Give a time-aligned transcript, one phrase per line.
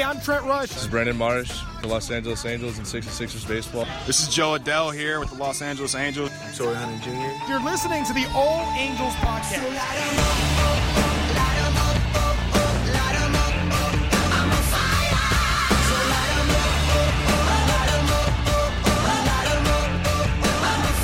[0.00, 0.70] Hey, I'm Trent Rush.
[0.70, 3.86] This is Brandon Marsh, the Los Angeles Angels and 66ers baseball.
[4.06, 6.30] This is Jo Adell here with the Los Angeles Angels.
[6.56, 7.50] Torii Hunter Jr.
[7.50, 11.09] You're listening to the All Angels podcast.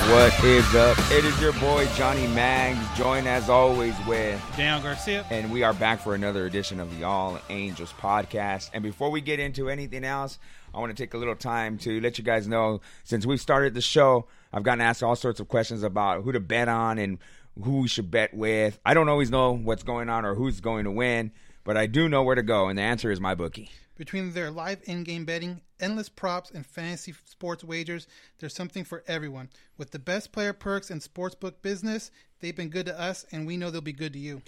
[0.09, 0.97] What is up?
[1.11, 5.27] It is your boy Johnny Mags, joined as always with, Dan Garcia.
[5.31, 8.71] and we are back for another edition of the All Angels podcast.
[8.73, 10.39] And before we get into anything else,
[10.73, 13.75] I want to take a little time to let you guys know since we've started
[13.75, 17.19] the show, I've gotten asked all sorts of questions about who to bet on and
[17.61, 18.79] who we should bet with.
[18.87, 21.33] I don't always know what's going on or who's going to win,
[21.65, 23.71] but I do know where to go, and the answer is my bookie.
[23.97, 28.07] Between their live in-game betting, endless props, and fantasy sports wagers,
[28.39, 29.51] there's something for everyone.
[29.77, 33.59] With the best player perks and sportsbook business, they've been good to us, and we
[33.59, 34.41] know they'll be good to you.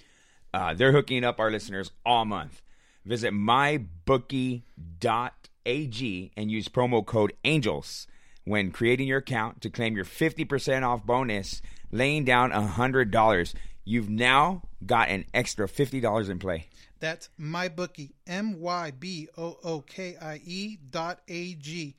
[0.51, 2.63] Uh, they're hooking up our listeners all month.
[3.05, 4.63] Visit mybookie.ag
[6.35, 8.07] and use promo code ANGELS
[8.45, 11.61] when creating your account to claim your 50% off bonus,
[11.91, 13.53] laying down $100.
[13.85, 16.65] You've now got an extra $50 in play.
[16.99, 21.95] That's mybookie, M Y B O O K I E dot A G.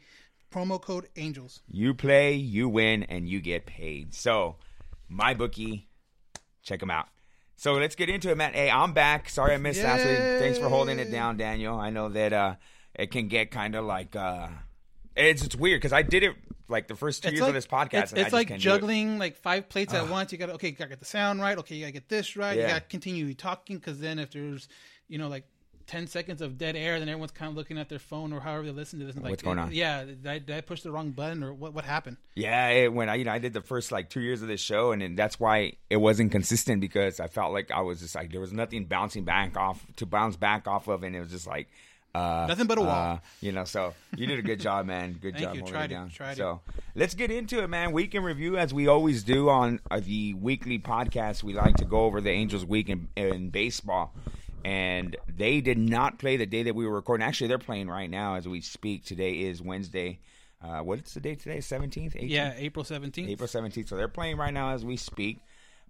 [0.50, 1.60] Promo code ANGELS.
[1.68, 4.14] You play, you win, and you get paid.
[4.14, 4.56] So,
[5.08, 5.88] my bookie,
[6.62, 7.06] check them out.
[7.56, 8.54] So let's get into it, Matt.
[8.54, 9.28] Hey, I'm back.
[9.28, 10.16] Sorry I missed last week.
[10.16, 11.78] Thanks for holding it down, Daniel.
[11.78, 12.54] I know that uh,
[12.94, 14.48] it can get kind of like uh,
[15.14, 16.36] it's it's weird because I did it
[16.68, 18.02] like the first two years of this podcast.
[18.04, 20.32] It's, it's like juggling like five plates at once.
[20.32, 21.58] You got to okay, you got to get the sound right.
[21.58, 22.56] Okay, you got to get this right.
[22.56, 24.66] You got to continue talking because then if there's
[25.08, 25.44] you know like.
[25.90, 28.62] 10 seconds of dead air, then everyone's kind of looking at their phone or however
[28.64, 29.16] they listen to this.
[29.16, 29.72] And like, What's going on?
[29.72, 31.74] Yeah, did I, did I push the wrong button or what?
[31.74, 32.16] What happened?
[32.36, 34.60] Yeah, it, when I you know I did the first like two years of this
[34.60, 38.14] show, and then that's why it wasn't consistent because I felt like I was just
[38.14, 41.30] like there was nothing bouncing back off to bounce back off of, and it was
[41.30, 41.68] just like
[42.14, 43.14] uh, Nothing but a wall.
[43.14, 45.12] uh, you know, so you did a good job, man.
[45.20, 45.54] Good Thank job.
[45.54, 45.60] you.
[45.60, 45.94] holding Tried it.
[45.94, 46.10] down.
[46.10, 46.36] Tried it.
[46.38, 46.60] so
[46.94, 47.92] let's get into it, man.
[47.92, 51.42] Week in review, as we always do on uh, the weekly podcast.
[51.42, 54.12] We like to go over the Angels' week in, in baseball.
[54.65, 57.26] And they did not play the day that we were recording.
[57.26, 59.04] Actually, they're playing right now as we speak.
[59.04, 60.19] Today is Wednesday.
[60.62, 61.60] Uh, what's the date today?
[61.60, 63.28] Seventeenth, Yeah, April 17th.
[63.28, 63.88] April 17th.
[63.88, 65.38] So they're playing right now as we speak.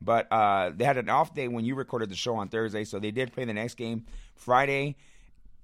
[0.01, 2.85] But uh, they had an off day when you recorded the show on Thursday.
[2.85, 4.97] So they did play the next game Friday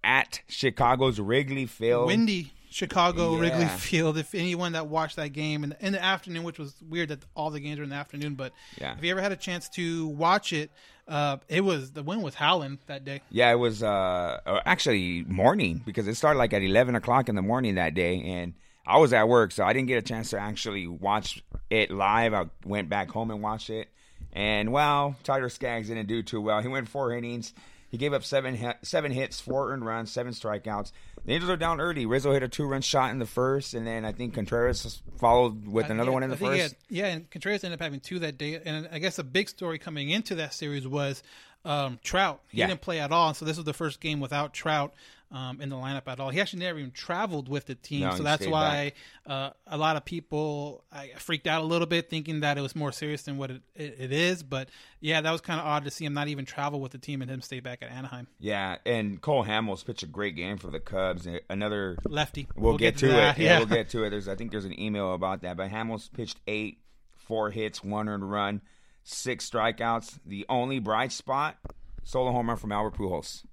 [0.05, 2.07] at Chicago's Wrigley Field.
[2.09, 3.41] Windy Chicago Yeah.
[3.41, 4.19] Wrigley Field.
[4.19, 7.51] If anyone that watched that game in, in the afternoon, which was weird that all
[7.51, 8.95] the games are in the afternoon, but Yeah.
[8.99, 10.71] if you ever had a chance to watch it,
[11.09, 13.21] uh, it was the wind was howling that day.
[13.31, 17.35] Yeah, it was uh, uh, actually morning because it started like at 11 o'clock in
[17.35, 18.23] the morning that day.
[18.23, 18.55] And
[18.87, 22.35] I was at work, so I didn't get a chance to actually watch it live.
[22.35, 23.89] I went back home and watched it.
[24.33, 26.61] And, well, Tyler Skaggs didn't do too well.
[26.61, 27.55] He went four innings.
[27.89, 30.93] He gave up seven hit, seven hits, four earned runs, seven strikeouts.
[31.27, 32.07] The Angels are down early.
[32.07, 35.67] Rizzo hit a two run shot in the first, and then I think Contreras followed
[35.67, 36.63] with another Yeah, one in the first.
[36.63, 38.61] had- yeah, and Contreras ended up having two that day.
[38.65, 41.25] And I guess a big story coming into that series was
[41.67, 42.41] um, Trout.
[42.49, 42.69] He Yeah.
[42.69, 44.95] didn't play at all, so this was the first game without Trout
[45.33, 46.31] um, in the lineup at all.
[46.31, 48.93] He actually never even traveled with the team, No, so that's why
[49.27, 52.77] uh, a lot of people I freaked out a little bit, thinking that it was
[52.77, 54.45] more serious than what it, it, it is.
[54.45, 54.69] But
[55.01, 57.23] yeah, that was kind of odd to see him not even travel with the team
[57.23, 58.29] and him stay back at Anaheim.
[58.39, 61.27] Yeah, and Cole Hamels pitched a great game for the Cubs.
[61.51, 62.47] Another Lefty.
[62.55, 63.43] We'll, get, to, that, it.
[63.43, 64.11] Yeah, we'll get to it.
[64.11, 65.57] There's, I think, there's an email about that.
[65.57, 66.79] But Hamels pitched eight,
[67.17, 68.61] four hits, one earned run,
[69.07, 70.19] six strikeouts.
[70.27, 71.57] The only bright spot,
[72.05, 73.45] solo home run from Albert Pujols.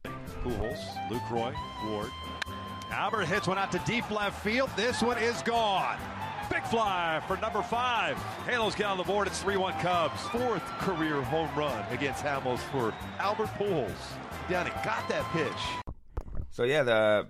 [0.44, 1.54] Pujols, Luke Roy,
[1.86, 2.12] Ward.
[2.92, 4.70] Albert hits one out to deep left field.
[4.76, 5.98] This one is gone.
[6.50, 8.18] Big fly for number five.
[8.46, 9.28] Halos get on the board.
[9.28, 10.22] It's 3 1 Cubs.
[10.28, 13.92] fourth career home run against Hamels for Albert Pujols.
[14.50, 15.94] Downey got that pitch.
[16.52, 17.28] So yeah, the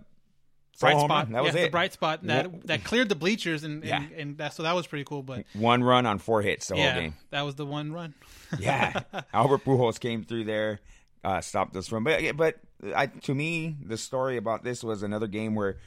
[0.80, 1.10] bright spot.
[1.26, 1.64] run, That was yeah, it.
[1.66, 4.20] the bright spot that One- that cleared the bleachers and and, Yeah.
[4.22, 5.24] and that so that was pretty cool.
[5.24, 7.14] But One run on four hits the yeah, whole game.
[7.32, 8.14] that was the one run.
[8.60, 9.02] Yeah,
[9.34, 10.80] Albert Pujols came through there,
[11.24, 12.04] uh, stopped this run.
[12.04, 12.58] But but
[12.96, 15.78] I, to me, the story about this was another game where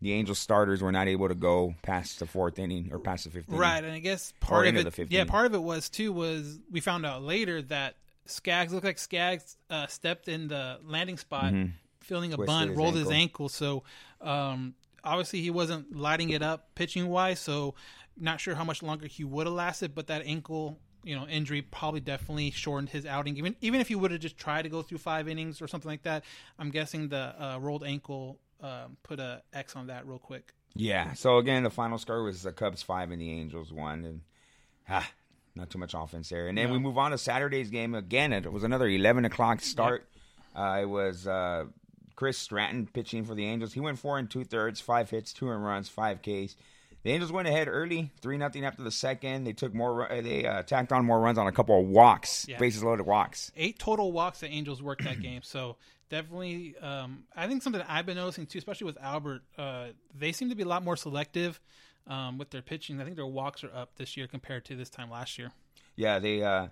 [0.00, 3.30] the Angels starters were not able to go past the fourth inning or past the
[3.30, 3.60] fifth inning.
[3.60, 6.12] Right, and I guess part of into it, the yeah, part of it was too
[6.12, 11.18] was we found out later that Skaggs looked like Skaggs uh, stepped in the landing
[11.18, 11.52] spot,
[12.00, 12.44] feeling a Mm-hmm.
[12.44, 13.14] Twisted bunt, his rolled his ankle.
[13.14, 13.48] ankle.
[13.50, 13.82] So
[14.24, 14.74] um,
[15.04, 17.38] obviously he wasn't lighting it up pitching wise.
[17.38, 17.74] So
[18.16, 20.78] not sure how much longer he would have lasted, but that ankle.
[21.06, 23.36] You know, injury probably definitely shortened his outing.
[23.36, 25.90] Even even if he would have just tried to go through five innings or something
[25.90, 26.24] like that,
[26.58, 30.54] I'm guessing the uh, rolled ankle um, put a X on that real quick.
[30.74, 31.12] Yeah.
[31.12, 34.20] So again, the final score was the Cubs five and the Angels one, and
[34.88, 35.06] ah,
[35.54, 36.48] not too much offense there.
[36.48, 38.32] And then we move on to Saturday's game again.
[38.32, 40.08] It was another eleven o'clock start.
[40.56, 41.66] Uh, it was uh,
[42.16, 43.72] Chris Stratton pitching for the Angels.
[43.72, 46.56] He went four and two thirds, five hits, two earned runs, five Ks.
[47.02, 49.44] The Angels went ahead early, three nothing after the second.
[49.44, 50.08] They took more.
[50.10, 52.58] They uh, tacked on more runs on a couple of walks, Yeah.
[52.58, 53.52] bases loaded walks.
[53.56, 55.42] eight total walks the Angels worked that game.
[55.42, 55.76] So
[56.08, 59.88] definitely, um, I think something I've been noticing too, especially with Albert, uh,
[60.18, 61.60] they seem to be a lot more selective
[62.06, 63.00] um, with their pitching.
[63.00, 65.52] I think their walks are up this year compared to this time last year.
[65.96, 66.68] Yeah, they uh,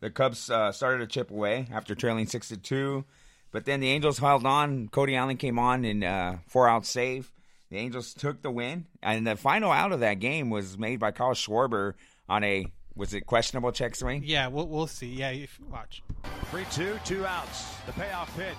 [0.00, 3.04] the Cubs uh, started to chip away after trailing six to two,
[3.52, 4.88] but then the Angels held on.
[4.88, 7.30] Cody Allen came on in uh, four out save.
[7.70, 11.10] The Angels took the win, and the final out of that game was made by
[11.10, 11.94] Kyle Schwarber
[12.28, 14.22] on a was it questionable check swing?
[14.24, 15.06] Yeah, we'll we'll see.
[15.06, 16.02] Yeah, if, watch.
[16.50, 17.74] 3 2, two outs.
[17.86, 18.56] The payoff pitch.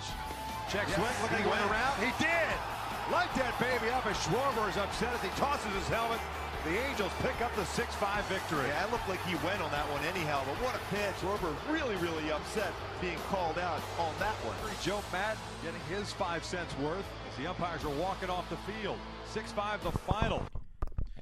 [0.72, 2.00] Check swing, looking he went around.
[2.00, 2.50] He did!
[3.12, 6.19] Light that baby up as Schwarber is upset as he tosses his helmet.
[6.65, 8.65] The Angels pick up the 6 5 victory.
[8.68, 11.13] Yeah, it looked like he went on that one anyhow, but what a pitch.
[11.19, 12.71] Schwarber really, really upset
[13.01, 14.56] being called out on that one.
[14.81, 18.98] Joe Maddon getting his five cents worth as the umpires are walking off the field.
[19.33, 20.44] 6 5 the final.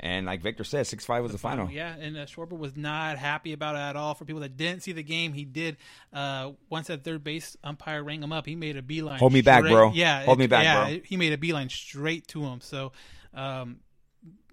[0.04, 1.70] And like Victor said, six five was the final.
[1.70, 4.16] Yeah, and uh, Schwarber was not happy about it at all.
[4.16, 5.78] For people that didn't see the game, he did.
[6.12, 9.20] Uh, once that third base umpire rang him up, he made a beeline.
[9.20, 9.92] Hold me back, bro.
[9.94, 10.94] Yeah, Hold me back, yeah, bro.
[10.94, 12.62] it- he made a beeline straight to him.
[12.62, 12.94] So,
[13.36, 13.78] um,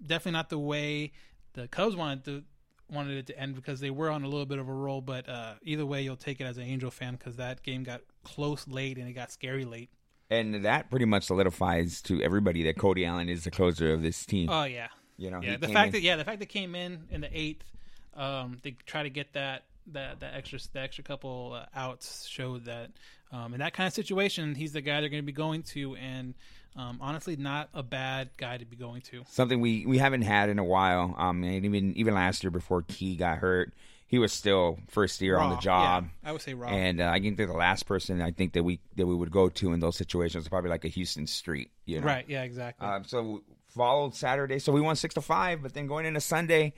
[0.05, 1.13] definitely not the way
[1.53, 2.43] the Cubs wanted to
[2.91, 5.01] wanted it to end because they were on a little bit of a roll.
[5.01, 8.01] But uh, either way, you'll take it as an Angel fan because that game got
[8.23, 9.89] close late and it got scary late.
[10.29, 14.25] And that pretty much solidifies to everybody that Cody Allen is the closer of this
[14.25, 14.49] team.
[14.49, 15.57] Oh yeah, you know, yeah.
[15.57, 17.65] The fact in- that yeah, the fact that came in in the eighth,
[18.13, 22.65] um, they try to get that that that extra the extra couple uh, outs showed
[22.65, 22.91] that
[23.31, 25.95] um, in that kind of situation, he's the guy they're going to be going to,
[25.95, 26.35] and
[26.75, 29.23] um, honestly, not a bad guy to be going to.
[29.29, 31.15] something we, we haven't had in a while.
[31.17, 33.73] Um, and even even last year before Key got hurt,
[34.07, 36.05] he was still first year on the job.
[36.23, 36.69] yeah, I would say raw.
[36.69, 39.31] And uh, I think they're the last person I think that we that we would
[39.31, 42.07] go to in those situations is probably like a Huston Street, you know.
[42.07, 42.25] Right?
[42.27, 42.87] Yeah, exactly.
[42.87, 45.61] Um, so followed Saturday, so we won six to five.
[45.61, 46.73] But then going into Sunday,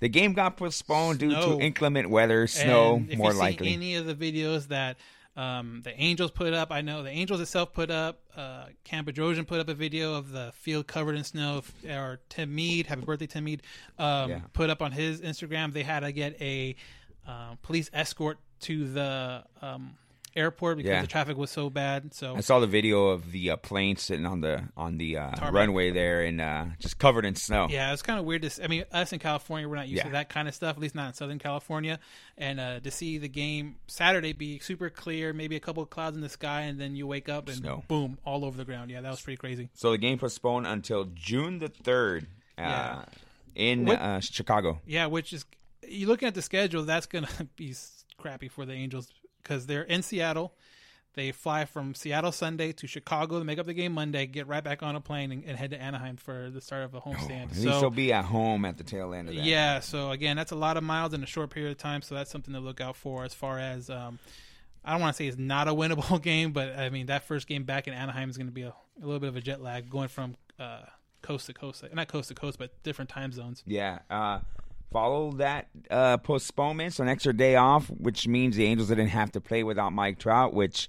[0.00, 3.72] the game got postponed due to inclement weather, snow, more likely.
[3.72, 4.96] any of the videos that
[5.36, 8.20] um, the Angels put up, I know the Angels itself put up.
[8.36, 11.62] Uh, Cam Bedrosian put up a video of the field covered in snow.
[11.88, 13.62] Or Tim Mead, happy birthday, Tim Mead,
[13.98, 14.40] um, Yeah.
[14.52, 15.72] put up on his Instagram.
[15.72, 16.76] They had to get a
[17.26, 19.94] uh, police escort to the um,
[20.34, 21.00] airport because Yeah.
[21.02, 22.14] the traffic was so bad.
[22.14, 25.50] So I saw the video of the uh, plane sitting on the on the uh,
[25.50, 27.68] runway there and uh, just covered in snow.
[27.70, 28.64] Yeah, it's kind of weird to.
[28.64, 30.76] I mean, us in California, we're not used to that kind of stuff.
[30.76, 31.98] At least not in Southern California.
[32.38, 36.16] And uh, to see the game Saturday be super clear, maybe a couple of clouds
[36.16, 37.84] in the sky, and then you wake up and Snow.
[37.88, 38.90] boom, all over the ground.
[38.90, 39.68] Yeah, that was pretty crazy.
[39.74, 42.26] So the game postponed until June the third
[42.58, 43.04] uh, Yeah.
[43.54, 44.80] in What- uh, Chicago.
[44.86, 45.44] Yeah, which is
[45.86, 47.74] you looking at the schedule, that's gonna be
[48.16, 49.08] crappy for the Angels
[49.42, 50.54] because they're in Seattle.
[51.14, 54.64] They fly from Seattle Sunday to Chicago to make up the game Monday, get right
[54.64, 57.50] back on a plane, and, and head to Anaheim for the start of a homestand.
[57.50, 59.44] At least they'll be at home at the tail end of that.
[59.44, 62.14] Yeah, so again, that's a lot of miles in a short period of time, so
[62.14, 64.18] that's something to look out for as far as um,
[64.84, 67.46] I don't want to say it's not a winnable game, but I mean that first
[67.46, 69.60] game back in Anaheim is going to be a, a little bit of a jet
[69.60, 70.80] lag going from uh,
[71.20, 73.62] coast to coast, not coast to coast, but different time zones.
[73.66, 74.00] Yeah.
[74.10, 74.40] Uh,
[74.92, 79.32] follow that uh, postponement, so an extra day off, which means the Angels didn't have
[79.32, 80.88] to play without Mike Trout, which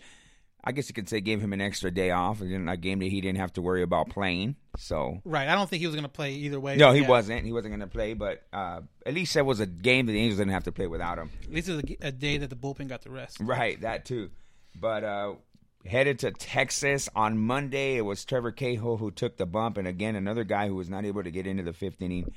[0.63, 3.09] I guess you could say gave him an extra day off, and a game that
[3.09, 4.55] he didn't have to worry about playing.
[4.77, 6.77] So Right, I don't think he was going to play either way.
[6.77, 7.09] no, he Yeah.
[7.09, 7.45] wasn't.
[7.45, 10.19] He wasn't going to play, but uh, at least that was a game that the
[10.19, 11.31] Angels didn't have to play without him.
[11.43, 13.37] At least it was a, a day that the bullpen got the rest.
[13.41, 14.31] Right, that too.
[14.79, 15.33] But uh
[15.85, 17.97] headed to Texas on Monday.
[17.97, 21.03] It was Trevor Cahill who took the bump, and again another guy who was not
[21.03, 22.31] able to get into the fifth inning.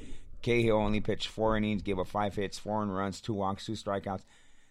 [0.46, 4.22] Cahill only pitched four innings, gave up five hits, four runs, two walks, two strikeouts.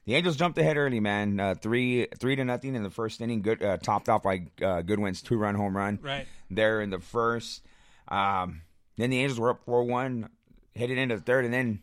[0.05, 1.38] The Angels jumped ahead early, man.
[1.38, 3.41] Uh, three three to nothing in the first inning.
[3.41, 6.00] Good, uh, topped off by uh, Goodwin's two run home run.
[6.01, 6.27] Right.
[6.50, 7.62] there in the first.
[8.08, 8.62] Um,
[8.98, 10.29] then the Angels were up four one,
[10.77, 11.82] headed into the third, and then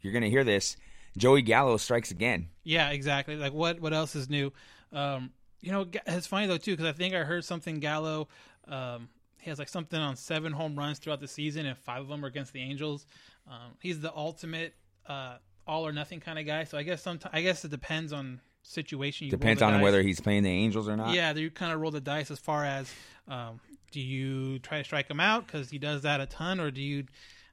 [0.00, 0.76] you're gonna hear this.
[1.16, 2.48] Joey Gallo strikes again.
[2.62, 3.34] Yeah, exactly.
[3.34, 4.52] Like what what else is new?
[4.92, 8.28] Um, you know, it's funny though too because I think I heard something Gallo.
[8.68, 9.08] Um,
[9.40, 12.24] he has like something on seven home runs throughout the season, and five of them
[12.24, 13.06] are against the Angels.
[13.46, 14.74] Um, he's the ultimate
[15.06, 16.64] uh, all or nothing kind of guy.
[16.64, 19.26] So I guess sometimes I guess it depends on situation.
[19.26, 19.82] You Depends on dice.
[19.82, 21.14] whether he's playing the Angels or not.
[21.14, 22.92] Yeah, you kind of roll the dice as far as
[23.26, 26.70] um, do you try to strike him out because he does that a ton, or
[26.70, 27.04] do you?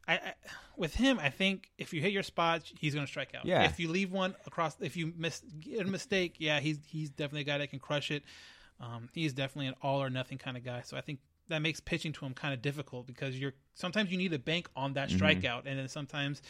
[0.08, 0.34] I, I
[0.78, 3.46] with him, I think if you hit your spots, he's going to strike out.
[3.46, 3.64] Yeah.
[3.64, 7.42] If you leave one across, if you miss get a mistake, yeah, he's he's definitely
[7.42, 8.24] a guy that can crush it.
[8.80, 10.82] Um, he's definitely an all or nothing kind of guy.
[10.82, 14.18] So I think that makes pitching to him kind of difficult because you're sometimes you
[14.18, 15.24] need to bank on that Mm-hmm.
[15.26, 16.42] strikeout, and then sometimes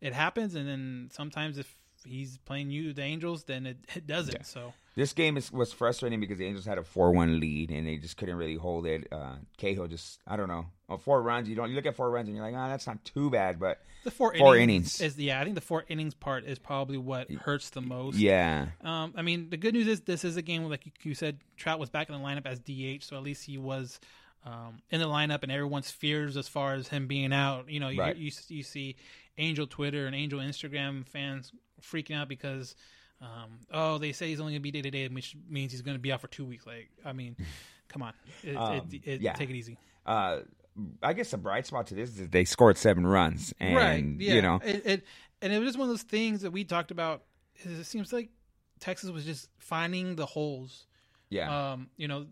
[0.00, 1.74] it happens, and then sometimes if
[2.06, 4.46] he's playing you the Angels, then it, it doesn't.
[4.46, 7.96] So This game is, was frustrating because the Angels had a four-one lead and they
[7.96, 9.08] just couldn't really hold it.
[9.10, 11.48] Uh, Cahill just, I don't know, on four runs.
[11.48, 13.58] You don't you look at four runs and you're like, ah, that's not too bad,
[13.58, 15.16] but The four, Four innings, innings.
[15.16, 15.40] is yeah.
[15.40, 18.16] I think the four innings part is probably what hurts the most.
[18.16, 21.14] yeah, Um, I mean, the good news is this is a game where, like you
[21.14, 23.98] said, Trout was back in the lineup as DH, so at least he was
[24.44, 27.68] um, in the lineup, and everyone's fears as far as him being out.
[27.70, 28.16] You know, you, Right.
[28.16, 28.96] you you see
[29.36, 31.52] Angel Twitter and Angel Instagram fans
[31.82, 32.74] freaking out because.
[33.20, 35.98] Um, oh, they say he's only gonna be day to day, which means he's gonna
[35.98, 36.64] be out for two weeks.
[36.64, 37.34] Like, I mean,
[37.88, 38.12] come on,
[38.44, 39.32] it, Um, it, it, yeah.
[39.32, 39.76] take it easy.
[40.06, 40.42] uh,
[41.02, 44.34] I guess the bright spot to this is they scored seven runs, and right yeah
[44.34, 45.04] you know, it, it
[45.42, 47.24] and it was just one of those things that we talked about
[47.56, 48.28] is it seems like
[48.78, 50.86] texas was just finding the holes
[51.28, 52.26] yeah, um you know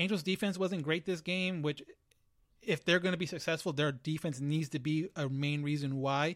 [0.00, 1.82] angels defense wasn't great this game which
[2.62, 6.34] if they're going to be successful their defense needs to be a main reason why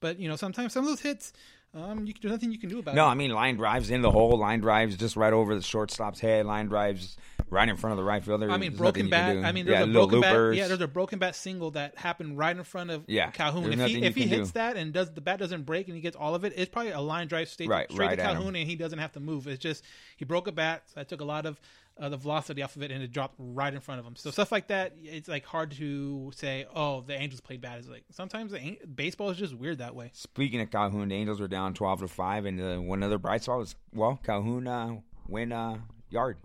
[0.00, 1.32] but you know sometimes some of those hits
[1.74, 3.90] um you can, there's nothing you can do about no, it I mean line drives
[3.90, 7.16] in the hole, line drives just right over the shortstop's head, line drives
[7.50, 8.50] right in front of the right fielder.
[8.50, 9.48] I mean, There's broken nothing you can bat.
[9.48, 10.56] I mean, yeah, there's a little broken bat.
[10.56, 13.70] Yeah, there's a broken bat single that happened right in front of Yeah, Calhoun.
[13.72, 14.54] If he if he hits do.
[14.54, 16.92] that and does the bat doesn't break and he gets all of it, it's probably
[16.92, 18.22] a line drive straight, Right, straight right to.
[18.22, 19.46] Calhoun and he doesn't have to move.
[19.46, 19.84] It's just
[20.16, 21.60] he broke a bat, so that took a lot of
[21.98, 24.16] uh, the velocity off of it and it dropped right in front of him.
[24.16, 26.66] So stuff like that, it's like hard to say.
[26.74, 27.78] Oh, the Angels played bad.
[27.78, 30.10] It's like sometimes the, An- baseball is just weird that way.
[30.14, 33.42] Speaking of Calhoun, the Angels were down twelve to five, and uh, one other bright
[33.42, 35.78] spot was well, Calhoun uh, win uh,
[36.10, 36.36] yard.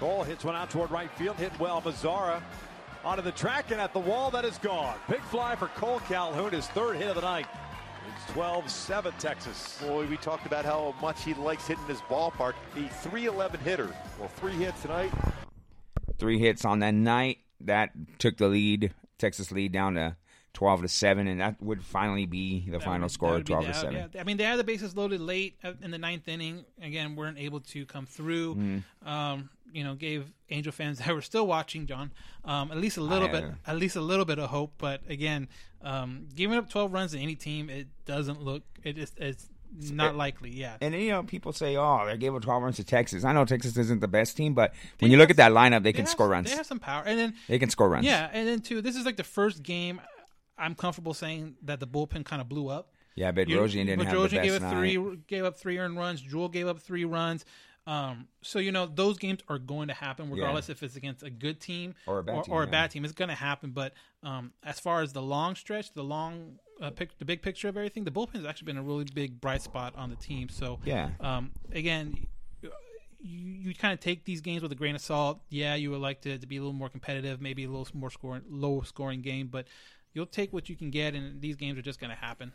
[0.00, 1.80] Cole hits one out toward right field, hit well.
[1.80, 2.42] Mazara
[3.04, 4.96] onto the track and at the wall, that is gone.
[5.08, 7.46] Big fly for Cole Calhoun, his third hit of the night.
[8.24, 9.78] It's 12-7 Texas.
[9.80, 12.54] Boy, we talked about how much he likes hitting this ballpark.
[12.74, 13.94] The 311 hitter.
[14.18, 15.10] Well, three hits tonight.
[16.18, 20.16] Three hits on that night that took the lead, Texas lead down to
[20.52, 23.52] twelve to seven, and that would finally be the That final would- score, would be
[23.54, 24.10] twelve to the- seven.
[24.14, 24.20] yeah.
[24.20, 26.64] I mean, they had the bases loaded late uh, in the ninth inning.
[26.80, 28.54] Again, weren't able to come through.
[28.56, 29.08] Mm-hmm.
[29.08, 32.12] Um, you know, gave Angel fans that were still watching John
[32.44, 34.74] um, at least a little I, bit, at least a little bit of hope.
[34.78, 35.48] But again,
[35.82, 38.62] um, giving up twelve runs to any team, it doesn't look.
[38.82, 39.12] It is.
[39.16, 39.48] It's
[39.90, 40.50] not likely.
[40.50, 40.76] Yeah.
[40.82, 43.44] And you know, people say, "Oh, they gave up twelve runs to Texas." I know
[43.44, 46.10] Texas isn't the best team, but when you look at that lineup, they can have
[46.10, 46.50] score runs.
[46.50, 48.04] They have some power, and then They can score runs.
[48.04, 48.82] yeah, and then too.
[48.82, 50.00] This is like the first game.
[50.58, 52.92] I'm comfortable saying that the bullpen kind of blew up.
[53.16, 53.32] yeah.
[53.32, 54.76] Bedrosian didn't have the best gave up night.
[54.76, 56.20] three, gave up three earned runs.
[56.20, 57.44] Jewel gave up three runs.
[57.86, 61.30] Um, so you know those games are going to happen regardless if it's against a
[61.30, 63.04] good team Or a bad or, team, or a bad team.
[63.04, 63.70] It's going to happen.
[63.70, 67.68] But um, as far as the long stretch, the long uh, pic- the big picture
[67.68, 70.48] of everything, the bullpen has actually been a really big bright spot on the team.
[70.48, 71.10] So Yeah.
[71.20, 72.26] um, again.
[73.24, 75.42] You, you kind of take these games with a grain of salt.
[75.48, 78.10] Yeah, you would like to, to be a little more competitive, maybe a little more
[78.10, 79.68] scoring, low scoring game, but
[80.12, 82.52] you'll take what you can get, and these games are just going to happen.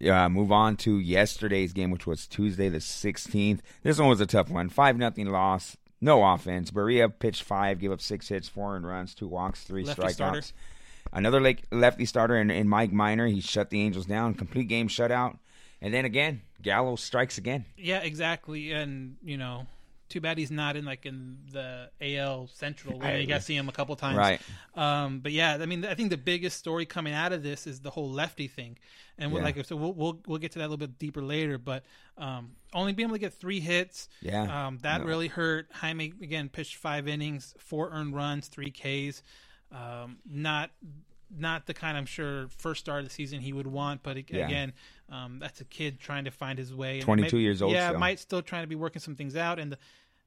[0.00, 3.60] Yeah, move on to yesterday's game, which was Tuesday the 16th.
[3.82, 4.70] This one was a tough one.
[4.70, 5.76] 5 nothing loss.
[6.00, 6.70] No offense.
[6.70, 10.12] Barría pitched five, gave up six hits, four earned runs, two walks, three Lefty strikeouts.
[10.14, 10.42] starter.
[11.12, 13.26] Another like lefty starter in, in Mike Minor.
[13.26, 14.32] He shut the Angels down.
[14.34, 15.38] Complete game shutout.
[15.82, 17.66] And then again, Gallo strikes again.
[17.76, 18.72] Yeah, exactly.
[18.72, 19.66] And you know,
[20.10, 22.98] too bad he's not in like in the AL Central.
[22.98, 24.40] Where I- you got to see him a couple times, Right.
[24.74, 27.80] Um, but yeah, I mean, I think the biggest story coming out of this is
[27.80, 28.76] the whole lefty thing,
[29.16, 29.42] and Yeah.
[29.42, 31.56] like so we'll, we'll we'll get to that a little bit deeper later.
[31.56, 31.84] But
[32.18, 34.66] um, only being able to get three hits, Yeah.
[34.66, 35.06] um, that No.
[35.06, 35.68] really hurt.
[35.72, 39.22] Jaime again pitched five innings, four earned runs, three Ks.
[39.72, 40.70] Um, not
[41.36, 44.30] not the kind I'm sure first start of the season he would want, but ag-
[44.30, 44.46] Yeah.
[44.46, 44.72] again,
[45.08, 47.00] um, that's a kid trying to find his way.
[47.00, 49.58] 22 years old Yeah, might still trying to be working some things out.
[49.58, 49.78] And the,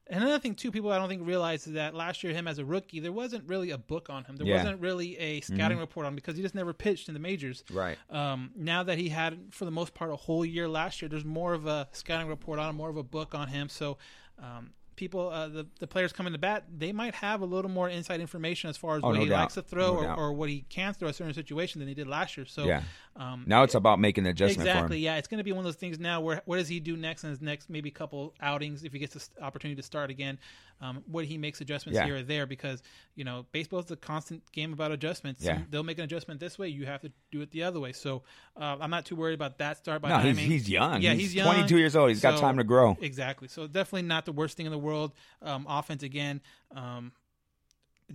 [0.09, 2.65] another thing too, people I don't think realize is that last year him as a
[2.65, 4.35] rookie, there wasn't really a book on him.
[4.37, 4.55] There Yeah.
[4.57, 4.65] Mm-hmm.
[4.65, 7.63] wasn't really a scouting report on him because he just never pitched in the majors.
[7.71, 7.97] Right.
[8.09, 11.25] Um, now that he had, for the most part, a whole year last year, there's
[11.25, 13.67] more of a scouting report on him, more of a book on him.
[13.69, 13.97] So,
[14.39, 17.89] um, people, uh, the the players coming to bat, they might have a little more
[17.89, 19.39] inside information as far as Oh, what no he doubt.
[19.41, 21.93] likes to throw No or, or what he can throw a certain situation than he
[21.93, 22.45] did last year.
[22.45, 22.83] So, Yeah.
[23.15, 24.87] um, Now it's about making the adjustment Exactly.
[24.87, 24.99] for him.
[25.03, 26.95] Yeah, it's going to be one of those things now where what does he do
[26.97, 30.37] next in his next maybe couple outings if he gets the opportunity to start again?
[30.81, 32.05] Um, what he makes adjustments Yeah.
[32.05, 32.81] here or there because
[33.15, 35.41] you know baseball is a constant game about adjustments.
[35.43, 35.59] Yeah.
[35.69, 37.93] They'll make an adjustment this way, you have to do it the other way.
[37.93, 38.23] So
[38.57, 41.01] uh, I'm not too worried about that start by No, he's- he's young.
[41.01, 41.45] Yeah, He's he's, young.
[41.45, 42.09] 22 years old.
[42.09, 42.97] He's got time to grow.
[42.99, 43.47] Exactly.
[43.47, 45.11] So definitely not the worst thing in the world.
[45.41, 46.41] Um, offense again.
[46.75, 47.11] Um,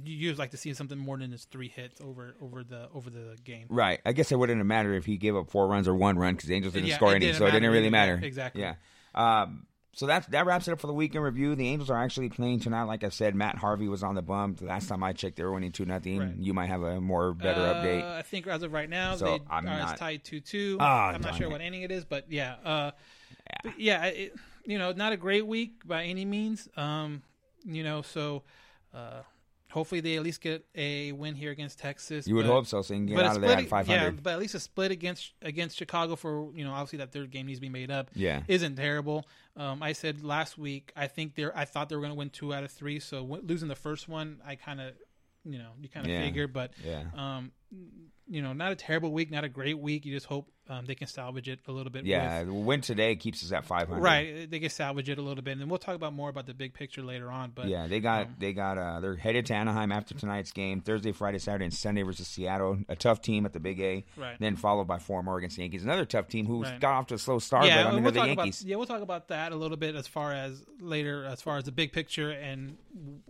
[0.05, 3.11] you you'd like to see something more than just three hits over over the over
[3.11, 3.67] the game.
[3.69, 4.01] Right.
[4.07, 6.35] I guess it wouldn't have mattered if he gave up four runs or one run
[6.35, 8.21] because the Angels didn't Yeah, score any, didn't so it didn't really matter.
[8.23, 8.61] Exactly.
[8.63, 8.75] Yeah.
[9.15, 11.57] Um, so that that wraps it up for the weekend review.
[11.57, 12.85] The Angels are actually playing tonight.
[12.85, 14.59] Like I said, Matt Harvey was on the bump.
[14.59, 16.19] The last time I checked, they were winning two nothing.
[16.21, 16.35] Right.
[16.39, 18.05] You might have a more better Uh, update.
[18.05, 20.77] I think as of right now, So, they I'm are not- tied two two.
[20.79, 21.51] Ah, I'm not sure it.
[21.51, 22.91] what inning it is, but yeah, uh,
[23.65, 24.35] but yeah, it,
[24.69, 26.69] you know, not a great week by any means.
[26.77, 27.23] Um,
[27.65, 28.43] you know, so
[28.95, 29.23] uh,
[29.71, 32.27] hopefully they at least get a win here against Texas.
[32.29, 33.89] You would but- hope so, so you can get out of there at 500.
[34.01, 37.31] Yeah, but at least a split against against Chicago for you know obviously that third
[37.31, 38.11] game needs to be made up.
[38.15, 38.43] Yeah.
[38.47, 39.27] isn't terrible.
[39.57, 42.31] Um, I said last week I think they're I thought they were going to win
[42.31, 43.01] two out of three.
[43.01, 44.93] So w- losing the first one, I kind of
[45.45, 46.21] you know you kind of Yeah.
[46.23, 47.05] figure, but Yeah.
[47.15, 47.53] um,
[48.29, 50.05] you know not a terrible week, not a great week.
[50.07, 52.05] You just hope um, they can salvage it a little bit.
[52.05, 54.03] yeah, with- win today keeps us at 500.
[54.03, 54.51] right.
[54.51, 56.53] They can salvage it a little bit, and then we'll talk about more about the
[56.53, 57.53] big picture later on.
[57.55, 60.81] But yeah, they got um, they got uh they're headed to Anaheim after tonight's game.
[60.83, 62.79] Thursday, Friday, Saturday, and Sunday versus Seattle.
[62.89, 64.05] A tough team at the Big A.
[64.17, 64.37] Right.
[64.39, 65.85] Then followed by four more against the Yankees.
[65.85, 66.79] Another tough team who Right.
[66.81, 68.61] got off to a slow start, yeah, but I mean we'll the talk Yankees.
[68.61, 71.57] about yeah, we'll talk about that a little bit as far as later, as far
[71.57, 72.77] as the big picture and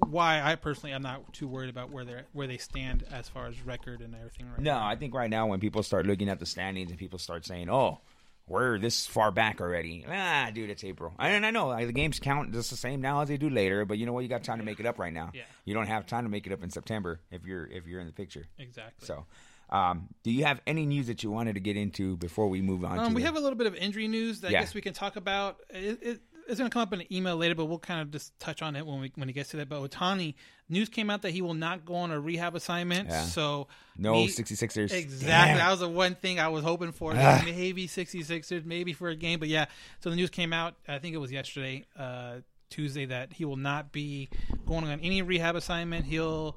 [0.08, 3.46] why I personally I'm not too worried about where they where they stand as far
[3.46, 4.48] as record and everything.
[4.50, 4.87] Right No, now.
[4.88, 7.68] I think right now when people start looking at the standings and people start saying,
[7.70, 8.00] "Oh,
[8.46, 11.12] we're this far back already," ah, dude, it's April.
[11.18, 13.84] And I know like, the games count just the same now as they do later,
[13.84, 14.20] but you know what?
[14.22, 15.30] You got time to make it up right now.
[15.34, 15.42] Yeah.
[15.64, 18.06] You don't have time to make it up in September if you're if you're in
[18.06, 18.46] the picture.
[18.58, 19.06] exactly.
[19.06, 19.26] So,
[19.70, 22.84] um, do you have any news that you wanted to get into before we move
[22.84, 22.98] on?
[22.98, 24.58] Um, to we the- have a little bit of injury news that Yeah.
[24.58, 25.58] I guess we can talk about.
[25.70, 28.10] It, it, it's going to come up in an email later, but we'll kind of
[28.10, 29.68] just touch on it when we when it gets to that.
[29.68, 30.34] But Ohtani,
[30.68, 33.08] news came out that he will not go on a rehab assignment.
[33.10, 33.22] Yeah.
[33.24, 34.92] So no me- 66ers.
[34.92, 35.26] Exactly.
[35.28, 35.58] Damn.
[35.58, 37.12] That was the one thing I was hoping for.
[37.14, 39.38] Maybe 66ers, maybe for a game.
[39.38, 39.66] But yeah,
[40.00, 42.36] so the news came out, I think it was yesterday, uh,
[42.70, 44.28] Tuesday, that he will not be
[44.66, 46.06] going on any rehab assignment.
[46.06, 46.56] He'll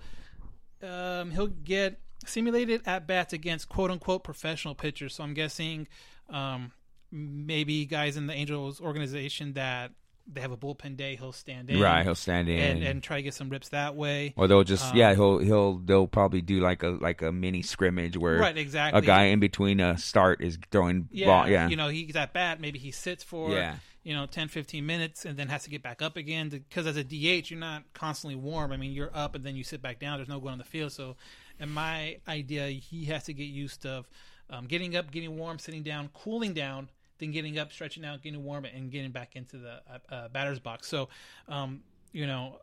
[0.81, 5.15] um, he'll get simulated at bats against quote unquote professional pitchers.
[5.15, 5.87] So I'm guessing
[6.29, 6.71] um,
[7.11, 9.91] maybe guys in the Angels organization that
[10.31, 11.79] they have a bullpen day, he'll stand in.
[11.79, 12.59] Right, he'll stand in.
[12.59, 14.33] and, and try to get some rips that way.
[14.37, 17.61] or they'll just Um, yeah he'll he'll they'll probably do like a like a mini
[17.63, 18.99] scrimmage where Right, exactly.
[18.99, 22.33] a guy in between a start is throwing yeah, ball yeah you know, he's at
[22.33, 22.61] bat.
[22.61, 23.75] Maybe he sits for Yeah.
[24.03, 26.49] you know 10, 15 minutes and then has to get back up again.
[26.49, 28.71] Because as a DH, you're not constantly warm.
[28.71, 30.17] I mean, you're up and then you sit back down.
[30.19, 30.91] There's no going on the field.
[30.91, 31.17] So,
[31.59, 34.07] in my idea, he has to get used of
[34.51, 36.89] um, getting up, getting warm, sitting down, cooling down,
[37.21, 40.59] then getting up, stretching out, getting warm, and getting back into the uh, uh, batter's
[40.59, 40.87] box.
[40.87, 41.07] So,
[41.47, 41.81] um,
[42.11, 42.57] you know,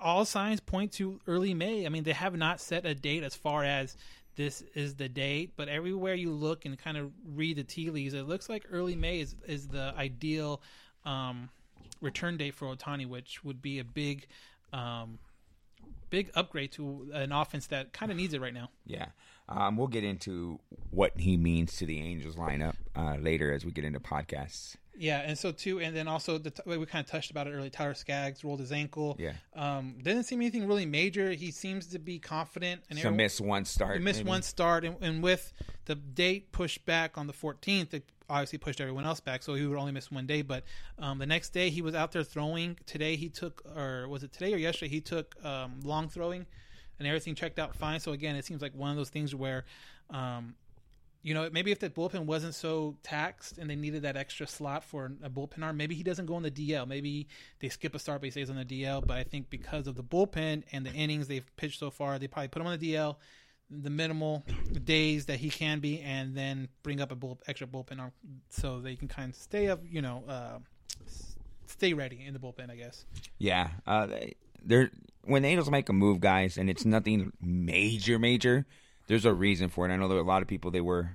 [0.00, 1.86] all signs point to early May.
[1.86, 3.96] I mean, they have not set a date as far as
[4.36, 8.12] this is the date, but everywhere you look and kind of read the tea leaves,
[8.12, 10.60] it looks like early May is is the ideal
[11.06, 11.48] um,
[12.00, 14.26] return date for Ohtani, which would be a big,
[14.72, 15.18] um,
[16.10, 18.70] big upgrade to an offense that kind of needs it right now.
[18.86, 19.06] Yeah.
[19.48, 20.58] Um, we'll get into
[20.90, 24.76] what he means to the Angels lineup uh, later as we get into podcasts.
[24.96, 27.50] Yeah, and so too, and then also the way we kind of touched about it
[27.50, 27.68] earlier.
[27.68, 29.16] Tyler Skaggs rolled his ankle.
[29.18, 29.32] Yeah.
[29.54, 31.32] um, didn't seem anything really major.
[31.32, 32.82] He seems to be confident.
[32.88, 33.98] And So miss one start.
[33.98, 35.52] He missed one start, and, and with
[35.86, 39.66] the date pushed back on the 14th, it obviously pushed everyone else back, so he
[39.66, 40.42] would only miss one day.
[40.42, 40.62] But
[40.98, 42.78] um, the next day, he was out there throwing.
[42.86, 44.90] Today, he took, or was it today or yesterday?
[44.90, 46.46] He took um, long throwing,
[46.98, 48.00] and everything checked out fine.
[48.00, 49.64] So again, it seems like one of those things where.
[50.10, 50.54] Um,
[51.24, 54.84] you know, maybe if the bullpen wasn't so taxed and they needed that extra slot
[54.84, 56.86] for a bullpen arm, maybe he doesn't go on the DL.
[56.86, 57.28] Maybe
[57.60, 59.04] they skip a start, but he stays on the DL.
[59.04, 62.26] But I think because of the bullpen and the innings they've pitched so far, they
[62.26, 63.16] probably put him on the DL,
[63.70, 64.44] the minimal
[64.84, 68.12] days that he can be, and then bring up a bull, extra bullpen arm
[68.50, 70.58] so they can kind of stay up, you know, uh,
[71.64, 73.06] stay ready in the bullpen, I guess.
[73.38, 73.70] Yeah.
[73.86, 74.08] Uh,
[74.64, 74.90] they're
[75.26, 78.66] when Angels make a move, guys, and it's nothing major, major.
[79.06, 79.92] There's a reason for it.
[79.92, 81.12] I know there were a lot of people they were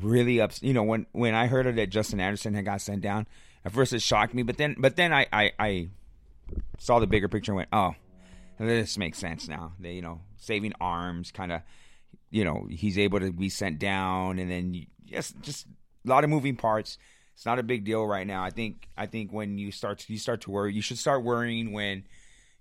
[0.00, 0.52] really up.
[0.60, 3.26] You know, when when I heard that Justin Anderson had got sent down,
[3.64, 5.88] at first it shocked me, but then but then I I, I
[6.78, 7.94] saw the bigger picture and went, oh,
[8.58, 9.72] this makes sense now.
[9.78, 11.62] They, you know, saving arms, kind of,
[12.30, 15.66] you know, he's able to be sent down, and then yes, just
[16.04, 16.98] a lot of moving parts.
[17.34, 18.42] It's not a big deal right now.
[18.42, 21.22] I think I think when you start to, you start to worry, you should start
[21.22, 22.04] worrying when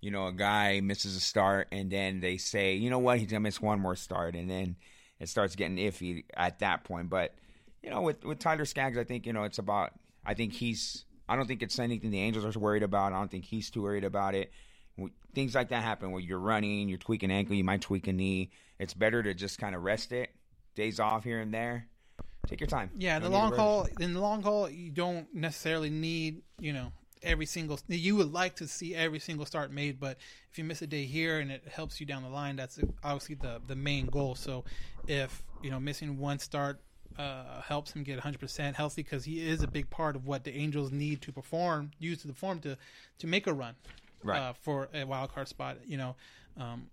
[0.05, 3.27] you know a guy misses a start, and then they say, you know what, he's
[3.27, 4.75] gonna miss one more start, and then
[5.19, 7.09] it starts getting iffy at that point.
[7.09, 7.33] But
[7.81, 9.93] you know, with with Tyler Skaggs, I think you know it's about.
[10.23, 11.05] I think he's.
[11.27, 13.13] I don't think it's anything the Angels are worried about.
[13.13, 14.51] I don't think he's too worried about it.
[15.33, 18.51] Things like that happen where you're running, you're tweaking ankle, you might tweak a knee.
[18.77, 20.29] It's better to just kind of rest it,
[20.75, 21.87] days off here and there.
[22.45, 22.91] Take your time.
[22.95, 26.43] Yeah, the Don't need to long haul, in the long haul, you don't necessarily need
[26.59, 26.91] you know
[27.25, 27.79] every single.
[27.87, 30.17] You would like to see every single start made, but
[30.51, 33.35] if you miss a day here and it helps you down the line, that's obviously
[33.35, 34.35] the the main goal.
[34.35, 34.63] So
[35.07, 36.79] if you know missing one start
[37.17, 40.53] uh, helps him get 100% healthy because he is a big part of what the
[40.55, 42.77] Angels need to perform, use to the form to
[43.19, 43.75] to make a run
[44.23, 44.39] Right.
[44.39, 45.77] uh, for a wild card spot.
[45.85, 46.15] You know,
[46.57, 46.87] um,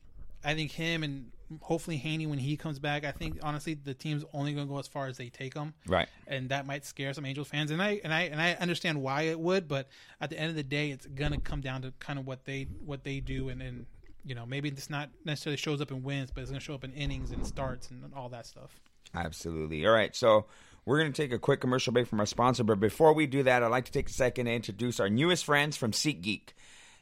[0.44, 3.04] I think him and hopefully Heaney when he comes back.
[3.04, 5.74] I think honestly the team's only going to go as far as they take him,
[5.86, 6.08] Right.
[6.26, 7.70] and that might scare some Angels fans.
[7.70, 9.88] And I and I and I understand why it would, but
[10.20, 12.64] at the end of the day, it's gonna come down to kind of what they
[12.84, 13.86] what they do, and and
[14.24, 16.84] you know maybe it's not necessarily shows up in wins, but it's gonna show up
[16.84, 18.80] in innings and starts and all that stuff.
[19.14, 19.84] Absolutely.
[19.86, 20.14] All right.
[20.16, 20.46] So
[20.84, 22.64] we're going to take a quick commercial break from our sponsor.
[22.64, 25.44] But before we do that, I'd like to take a second to introduce our newest
[25.44, 26.50] friends from SeatGeek.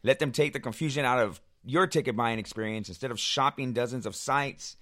[0.03, 2.88] Let them take the confusion out of your ticket buying experience.
[2.88, 4.77] Instead of shopping dozens of sites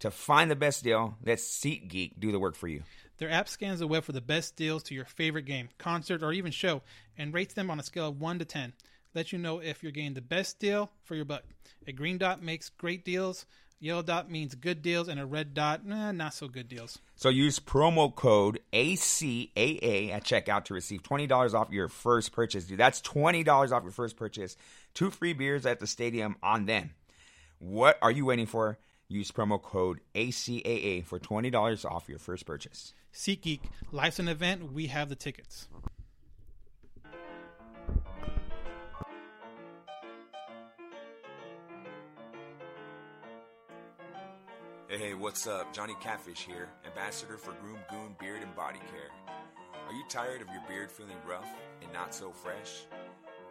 [0.00, 2.82] to find the best deal, let SeatGeek do the work for you.
[3.18, 6.32] Their app scans the web for the best deals to your favorite game, concert, or
[6.32, 6.82] even show,
[7.16, 8.72] and rates them on a scale of 1 to 10.
[9.14, 11.44] Let you know if you're getting the best deal for your buck.
[11.86, 13.46] A green dot makes great deals,
[13.78, 16.98] yellow dot means good deals, and a red dot, eh, not so good deals.
[17.16, 22.64] So use promo code ACAA at checkout to receive $20 off your first purchase.
[22.64, 24.56] Dude, that's $20 off your first purchase.
[24.94, 26.90] Two free beers at the stadium on them.
[27.58, 28.78] What are you waiting for?
[29.08, 32.94] Use promo code ACAA for $20 off your first purchase.
[33.12, 35.68] SeatGeek, life's an event, we have the tickets.
[44.88, 45.72] Hey, what's up?
[45.72, 49.10] Johnny Catfish here, ambassador for Groom Goon Beard and Body Care.
[49.86, 51.48] Are you tired of your beard feeling rough
[51.82, 52.84] and not so fresh?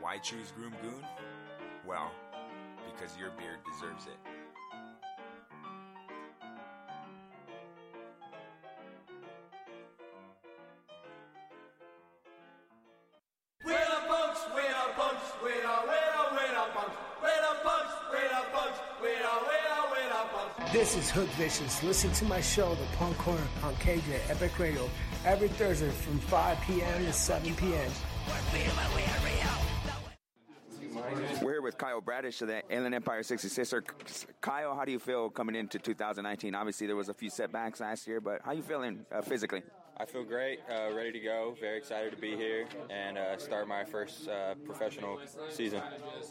[0.00, 1.04] Why choose Groom Goon?
[1.86, 2.10] Well,
[2.90, 4.16] because your beard deserves it.
[20.72, 21.82] This is Hook Vicious.
[21.82, 24.88] Listen to my show, The Punk Corner, on KJ Epic Radio,
[25.24, 27.04] every Thursday from 5 p.m.
[27.04, 27.90] to 7 p.m.
[28.28, 29.29] We're here with
[31.80, 33.82] Kyle Bradish of the Inland Empire 66er.
[34.42, 36.54] Kyle, how do you feel coming into 2019?
[36.54, 39.62] Obviously, there was a few setbacks last year, but how you feeling uh, physically?
[39.96, 41.56] I feel great, uh, ready to go.
[41.58, 45.80] Very excited to be here and uh, start my first uh, professional season.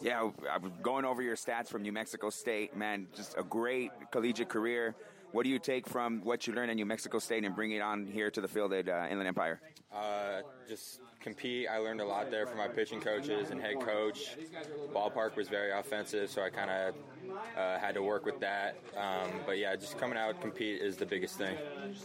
[0.03, 2.77] Yeah, I was going over your stats from New Mexico State.
[2.77, 4.93] Man, just a great collegiate career.
[5.31, 7.81] What do you take from what you learned at New Mexico State and bring it
[7.81, 9.59] on here to the field at uh, Inland Empire?
[9.91, 11.67] Uh, just compete.
[11.69, 14.38] I learned a lot there from my pitching coaches and head coach.
[14.93, 16.95] Ballpark was very offensive, so I kind of
[17.58, 18.77] uh, had to work with that.
[18.97, 21.58] Um, but yeah, just coming out compete is the biggest thing.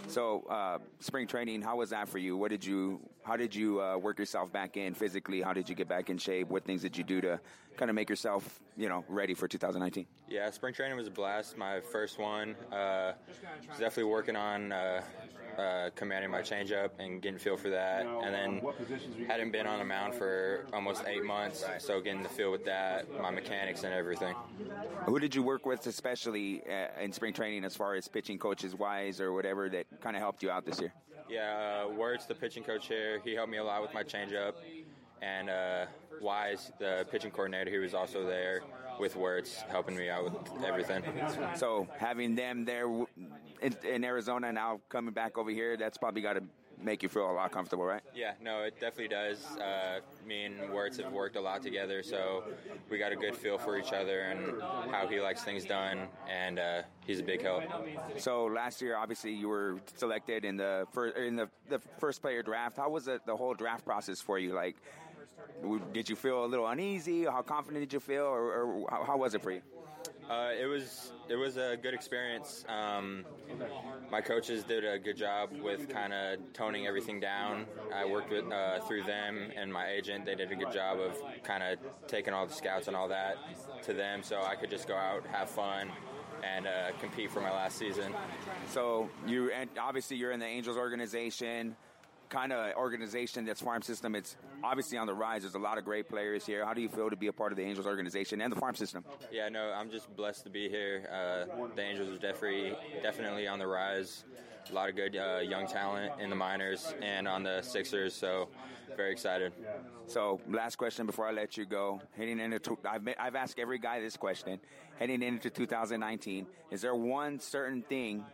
[0.08, 2.36] So, uh, spring training, how was that for you?
[2.36, 5.40] What did you, how did you uh, work yourself back in physically?
[5.40, 6.48] How did you get back in shape?
[6.48, 7.40] What things did you do to
[7.76, 10.06] kind of make yourself, you know, ready for 2019?
[10.28, 11.56] Yeah, spring training was a blast.
[11.56, 12.56] My first one.
[12.72, 13.12] Uh,
[13.78, 15.02] definitely working on uh,
[15.58, 18.06] uh, commanding my changeup and getting feel for that.
[18.06, 18.62] And then
[19.26, 23.06] hadn't been on the mound for almost eight months, so getting the feel with that,
[23.20, 24.34] my mechanics and everything.
[25.06, 28.74] Who did you work with, especially uh, in spring training, as far as pitching coaches
[28.74, 30.92] wise or whatever, that kind of helped you out this year?
[31.28, 34.54] Yeah, uh, Wuertz, the pitching coach here, he helped me a lot with my changeup.
[35.22, 35.86] And uh,
[36.20, 38.60] Wise, the pitching coordinator, he was also there
[39.00, 41.02] with Wuertz, helping me out with everything.
[41.56, 42.86] So having them there
[43.62, 46.42] in, in Arizona now coming back over here, that's probably got to
[46.82, 48.02] make you feel a lot comfortable, right?
[48.14, 49.44] Yeah, no, it definitely does.
[49.56, 52.44] Uh, me and Wuertz have worked a lot together, so
[52.90, 54.60] we got a good feel for each other and
[54.90, 57.64] how he likes things done, and uh, he's a big help.
[58.18, 62.42] So last year, obviously, you were selected in the first in the, the first player
[62.42, 62.76] draft.
[62.76, 64.52] How was it, the whole draft process for you?
[64.52, 64.76] Like,
[65.92, 67.24] did you feel a little uneasy?
[67.24, 69.62] How confident did you feel, or, or how, how was it for you?
[70.28, 72.64] Uh, it was it was a good experience.
[72.68, 73.24] Um,
[74.10, 77.66] my coaches did a good job with kind of toning everything down.
[77.94, 80.24] I worked with uh, through them and my agent.
[80.24, 83.36] They did a good job of kind of taking all the scouts and all that
[83.84, 85.90] to them, so I could just go out, have fun,
[86.42, 88.14] and uh, compete for my last season.
[88.70, 91.76] So you and obviously you're in the Angels organization,
[92.28, 94.14] kind of organization that's farm system.
[94.14, 95.42] It's obviously on the rise.
[95.42, 96.64] There's a lot of great players here.
[96.64, 98.74] How do you feel to be a part of the Angels organization and the farm
[98.74, 99.04] system?
[99.30, 101.08] Yeah, no, I'm just blessed to be here.
[101.10, 104.24] Uh, the Angels are definitely definitely on the rise.
[104.70, 108.48] A lot of good uh, young talent in the minors and on the Sixers, so
[108.96, 109.52] very excited.
[110.06, 112.00] So, last question before I let you go.
[112.16, 114.58] Heading into, I've, been- I've asked every guy this question.
[114.98, 118.24] Heading into 2019, is there one certain thing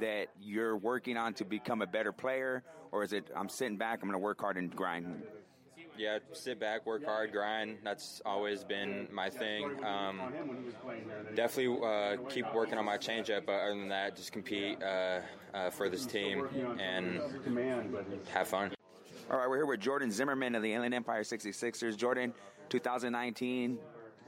[0.00, 4.00] that you're working on to become a better player, or is it I'm sitting back,
[4.02, 5.22] I'm going to work hard and grind?
[5.96, 7.76] Yeah, sit back, work hard, grind.
[7.84, 9.84] That's always been my thing.
[9.84, 10.32] Um,
[11.34, 15.20] definitely uh, keep working on my changeup, but other than that, just compete uh,
[15.52, 16.48] uh, for this team
[16.78, 17.20] and
[18.32, 18.72] have fun.
[19.30, 21.96] All right, we're here with Jordan Zimmerman of the Inland Empire 66ers.
[21.96, 22.32] Jordan,
[22.70, 23.78] 2019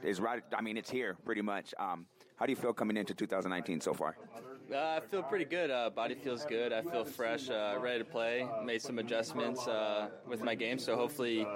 [0.03, 0.43] is right.
[0.55, 1.73] I mean, it's here pretty much.
[1.79, 4.15] Um, how do you feel coming into 2019 so far?
[4.73, 5.69] Uh, I feel pretty good.
[5.69, 6.73] Uh, body feels good.
[6.73, 8.47] I feel fresh, uh, ready to play.
[8.63, 11.47] Made some adjustments uh, with my game, so hopefully it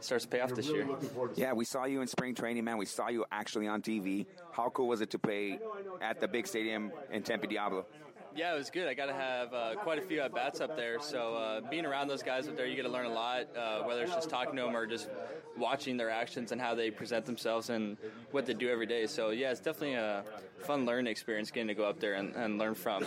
[0.00, 0.88] starts to pay off this year.
[1.36, 2.76] Yeah, we saw you in spring training, man.
[2.76, 4.26] We saw you actually on TV.
[4.50, 5.58] How cool was it to play
[6.00, 7.86] at the big stadium in Tempe Diablo?
[8.36, 8.88] Yeah, it was good.
[8.88, 10.98] I got to have uh, quite a few at bats up there.
[10.98, 13.46] So uh, being around those guys up there, you get to learn a lot.
[13.56, 15.08] Uh, whether it's just talking to them or just
[15.56, 17.96] watching their actions and how they present themselves and
[18.32, 19.06] what they do every day.
[19.06, 20.24] So yeah, it's definitely a
[20.64, 23.04] fun learning experience getting to go up there and, and learn from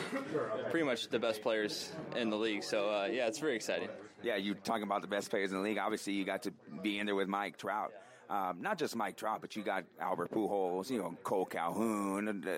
[0.69, 2.63] pretty much the best players in the league.
[2.63, 3.89] So uh, yeah, it's very exciting.
[4.23, 5.77] Yeah, you talking about the best players in the league.
[5.77, 7.91] Obviously, you got to be in there with Mike Trout.
[8.29, 12.51] Um, not just Mike Trout, but you got Albert Pujols, you know, Cole Calhoun, uh,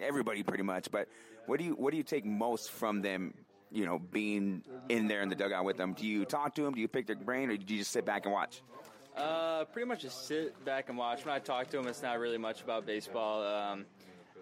[0.00, 0.90] everybody pretty much.
[0.90, 1.06] But
[1.46, 3.34] what do you what do you take most from them?
[3.70, 5.94] You know, being in there in the dugout with them.
[5.94, 6.74] Do you talk to them?
[6.74, 8.62] Do you pick their brain, or do you just sit back and watch?
[9.16, 11.24] Uh, pretty much just sit back and watch.
[11.24, 13.44] When I talk to them, it's not really much about baseball.
[13.46, 13.86] Um,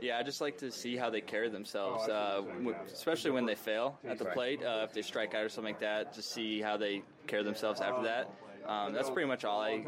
[0.00, 3.54] yeah, I just like to see how they carry themselves, uh, w- especially when they
[3.54, 4.62] fail at the plate.
[4.64, 7.80] Uh, if they strike out or something like that, just see how they carry themselves
[7.80, 8.30] after that.
[8.70, 9.84] Um, that's pretty much all I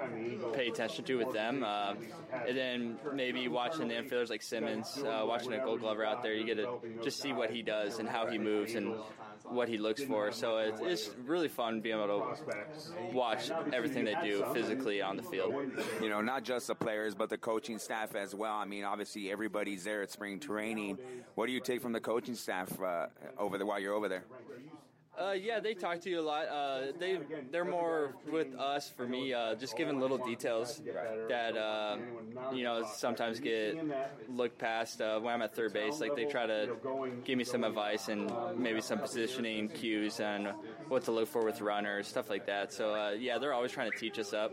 [0.55, 1.63] pay attention to with them.
[1.63, 1.95] Uh,
[2.49, 6.35] and then maybe watching the infielders like Simmons, uh, watching a Gold Glover out there,
[6.35, 8.97] you get to just see what he does and how he moves and
[9.45, 10.33] what he looks for.
[10.33, 15.23] So it's, it's really fun being able to watch everything they do physically on the
[15.23, 15.55] field.
[16.01, 18.55] You know, not just the players, but the coaching staff as well.
[18.55, 20.99] I mean, obviously everybody's there at spring training.
[21.37, 23.07] What do you take from the coaching staff uh,
[23.39, 24.25] over there while you're over there?
[25.19, 26.49] Uh, yeah, they talk to you a lot.
[26.49, 27.19] Uh, they
[27.51, 30.81] they're more with us for me, uh, just giving little details
[31.29, 31.99] that uh,
[32.53, 33.77] you know sometimes get
[34.31, 36.01] looked past uh, when I'm at third base.
[36.01, 36.77] Like they try to
[37.25, 40.49] give me some advice and maybe some positioning cues and
[40.89, 42.73] what to look for with runners, stuff like that.
[42.73, 44.53] So uh, yeah, they're always trying to teach us up,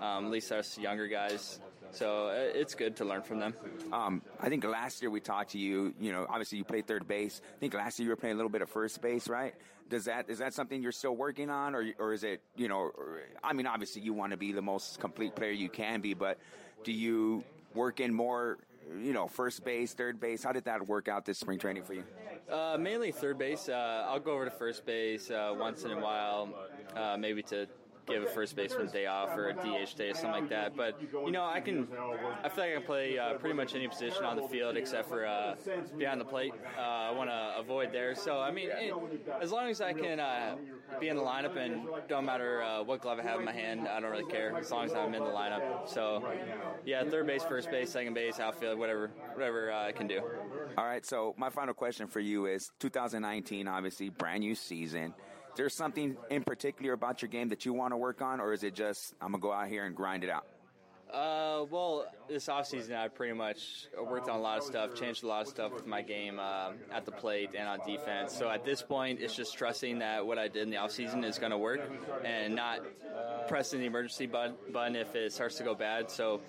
[0.00, 1.60] um, at least us younger guys.
[1.90, 3.54] So uh, it's good to learn from them.
[3.92, 5.94] Um, I think last year we talked to you.
[6.00, 7.40] You know, obviously you played third base.
[7.56, 9.54] I think last year you were playing a little bit of first base, right?
[9.88, 12.78] Does that is that something you're still working on, or or is it you know?
[12.78, 16.14] Or, I mean, obviously you want to be the most complete player you can be,
[16.14, 16.38] but
[16.84, 18.58] do you work in more?
[19.02, 20.42] You know, first base, third base.
[20.42, 22.04] How did that work out this spring training for you?
[22.50, 23.68] Uh, mainly third base.
[23.68, 26.48] Uh, I'll go over to first base uh, once in a while,
[26.96, 27.66] uh, maybe to
[28.08, 30.76] give a first baseman day off or a DH day or something like that.
[30.76, 31.88] But you know, I can.
[32.42, 35.08] I feel like I can play uh, pretty much any position on the field except
[35.08, 35.54] for uh,
[35.96, 36.52] behind the plate.
[36.76, 38.14] Uh, I want to avoid there.
[38.14, 38.94] So I mean, it,
[39.40, 40.56] as long as I can uh,
[41.00, 43.88] be in the lineup and don't matter uh, what glove I have in my hand,
[43.88, 45.88] I don't really care as long as I'm in the lineup.
[45.88, 46.22] So
[46.84, 50.20] yeah, third base, first base, second base, outfield, whatever, whatever uh, I can do.
[50.76, 51.04] All right.
[51.04, 55.14] So my final question for you is: 2019, obviously, brand new season.
[55.58, 58.52] Is there something in particular about your game that you want to work on, or
[58.52, 60.46] is it just I'm gonna go out here and grind it out?
[61.12, 65.26] Uh, well, this offseason I pretty much worked on a lot of stuff, changed a
[65.26, 68.32] lot of stuff with my game um, at the plate and on defense.
[68.32, 71.40] So at this point, it's just trusting that what I did in the offseason is
[71.40, 71.80] going to work
[72.24, 72.78] and not
[73.48, 76.08] pressing the emergency button, button if it starts to go bad.
[76.08, 76.40] So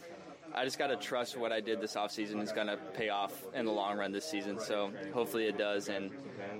[0.54, 3.34] I just got to trust what I did this offseason is going to pay off
[3.56, 4.60] in the long run this season.
[4.60, 6.12] So hopefully it does, and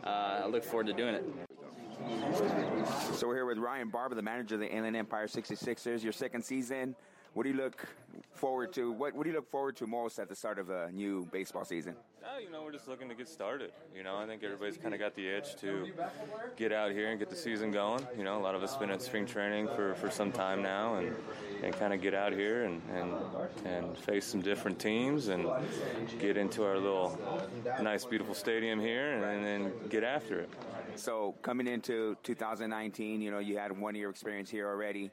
[0.04, 1.49] uh, I look forward to doing it.
[3.14, 6.02] So we're here with Ryan Barba, the manager of the Inland Empire 66ers.
[6.02, 6.96] Your second season.
[7.34, 7.86] What do you look
[8.34, 8.92] forward to?
[8.92, 11.64] What, what do you look forward to most at the start of a new baseball
[11.64, 11.96] season?
[12.24, 13.72] Uh, you know, we're just looking to get started.
[13.96, 15.92] You know, I think everybody's kind of got the itch to
[16.56, 18.06] get out here and get the season going.
[18.18, 20.96] You know, a lot of us been at spring training for, for some time now,
[20.96, 21.16] and,
[21.64, 23.14] and kind of get out here and, and
[23.66, 25.48] and face some different teams and
[26.20, 27.18] get into our little
[27.82, 30.50] nice, beautiful stadium here, and, and then get after it.
[30.96, 35.12] So coming into 2019, you know, you had one year experience here already.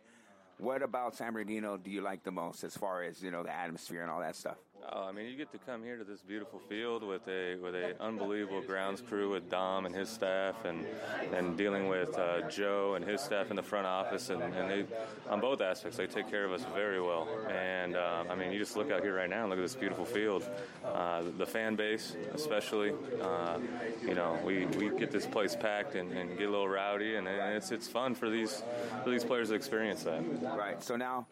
[0.58, 3.54] What about San Bernardino do you like the most as far as, you know, the
[3.54, 4.56] atmosphere and all that stuff?
[4.92, 7.74] Oh, I mean, you get to come here to this beautiful field with a with
[7.74, 10.86] a unbelievable grounds crew with Dom and his staff, and
[11.32, 14.84] and dealing with uh, Joe and his staff in the front office, and, and they
[15.28, 17.28] on both aspects they take care of us very well.
[17.50, 19.74] And uh, I mean, you just look out here right now and look at this
[19.74, 20.48] beautiful field.
[20.84, 23.58] Uh, the fan base, especially, uh,
[24.02, 27.26] you know, we, we get this place packed and, and get a little rowdy, and
[27.26, 28.62] it's it's fun for these
[29.02, 30.22] for these players to experience that.
[30.56, 30.82] Right.
[30.82, 31.26] So now,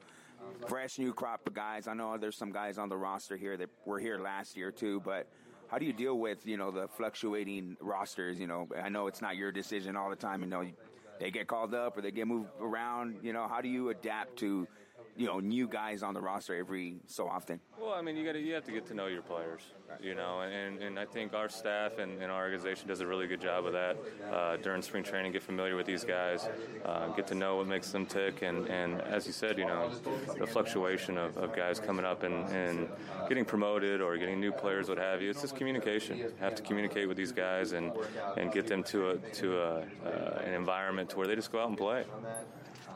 [0.66, 1.86] fresh new crop of guys.
[1.86, 5.00] I know there's some guys on the roster here that were here last year too,
[5.04, 5.28] but
[5.68, 8.38] how do you deal with you know the fluctuating rosters?
[8.38, 10.40] You know, I know it's not your decision all the time.
[10.40, 10.64] You know,
[11.18, 13.18] they get called up or they get moved around.
[13.22, 14.66] You know, how do you adapt to
[15.16, 17.60] you know new guys on the roster every so often?
[17.80, 19.62] Well, I mean, you got to you have to get to know your players,
[20.00, 23.26] you know, and, and I think our staff and, and our organization does a really
[23.26, 23.96] good job of that
[24.32, 25.32] uh, during spring training.
[25.32, 26.48] Get familiar with these guys,
[26.84, 29.90] uh, get to know what makes them tick, and, and as you said, you know,
[30.38, 32.88] the fluctuation of, of guys coming up and, and
[33.28, 35.30] getting promoted or getting new players, what have you.
[35.30, 36.18] It's just communication.
[36.18, 37.92] You have to communicate with these guys and
[38.36, 41.60] and get them to a to a, uh, an environment to where they just go
[41.60, 42.04] out and play.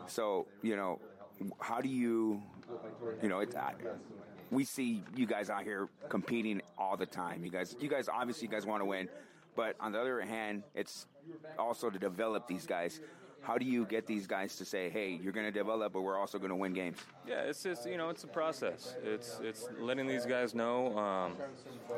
[0.06, 1.00] So you know,
[1.60, 2.42] how do you,
[3.22, 3.54] you know, it's.
[3.54, 3.74] I,
[4.50, 7.44] we see you guys out here competing all the time.
[7.44, 9.08] You guys, you guys, obviously, you guys want to win,
[9.54, 11.06] but on the other hand, it's
[11.58, 13.00] also to develop these guys.
[13.42, 16.18] How do you get these guys to say, "Hey, you're going to develop, but we're
[16.18, 16.98] also going to win games"?
[17.26, 18.94] Yeah, it's just you know it's a process.
[19.02, 21.36] It's it's letting these guys know, um,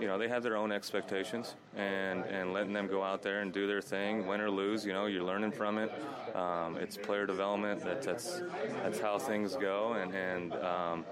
[0.00, 3.52] you know, they have their own expectations, and and letting them go out there and
[3.52, 4.84] do their thing, win or lose.
[4.84, 5.92] You know, you're learning from it.
[6.34, 7.82] Um, it's player development.
[7.84, 8.42] That, that's
[8.82, 11.04] that's how things go, and and um,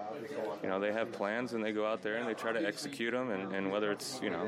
[0.62, 3.12] you know they have plans and they go out there and they try to execute
[3.12, 3.30] them.
[3.30, 4.46] And, and whether it's you know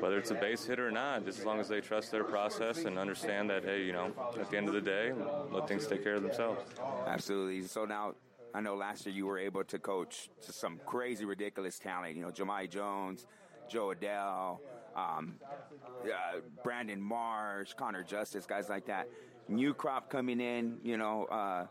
[0.00, 2.84] whether it's a base hit or not, just as long as they trust their process
[2.84, 5.12] and understand that hey, you know, at the end of the day,
[5.50, 6.62] let things take care of themselves.
[7.06, 7.66] Absolutely.
[7.66, 8.14] So now,
[8.54, 12.16] I know last year you were able to coach to some crazy, ridiculous talent.
[12.16, 13.26] You know, Jahmai Jones,
[13.68, 14.58] Jo Adell,
[14.94, 15.34] um,
[16.04, 19.08] uh, Brandon Marsh, Connor Justus, guys like that.
[19.48, 20.78] New crop coming in.
[20.82, 21.66] You know, uh,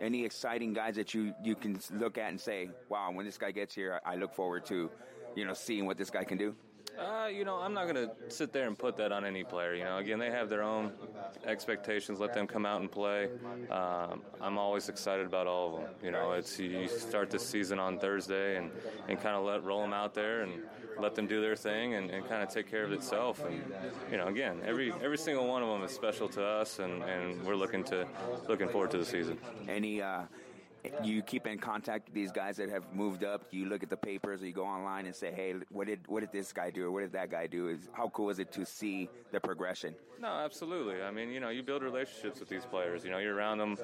[0.00, 3.50] any exciting guys that you you can look at and say, "Wow, when this guy
[3.50, 4.90] gets here, I look forward to,
[5.34, 6.54] you know, seeing what this guy can do."
[6.98, 9.74] Uh, you know, I'm not going to sit there and put that on any player.
[9.74, 10.92] You know, again, they have their own
[11.44, 12.20] expectations.
[12.20, 13.28] Let them come out and play.
[13.70, 15.90] Um, I'm always excited about all of them.
[16.02, 18.70] You know, it's you start the season on Thursday and,
[19.08, 20.62] and kind of let roll them out there and
[20.98, 23.44] let them do their thing and, and kind of take care of itself.
[23.44, 23.62] And
[24.10, 27.44] you know, again, every every single one of them is special to us, and, and
[27.44, 28.06] we're looking to
[28.48, 29.38] looking forward to the season.
[29.68, 30.22] Any uh,
[31.02, 33.46] you keep in contact with these guys that have moved up?
[33.50, 36.20] You look at the papers or you go online and say, "Hey, what did what
[36.20, 38.52] did this guy do or what did that guy do?" Is how cool is it
[38.52, 39.94] to see the progression?
[40.20, 41.02] No, absolutely.
[41.02, 43.04] I mean, you know, you build relationships with these players.
[43.04, 43.76] You know, you're around them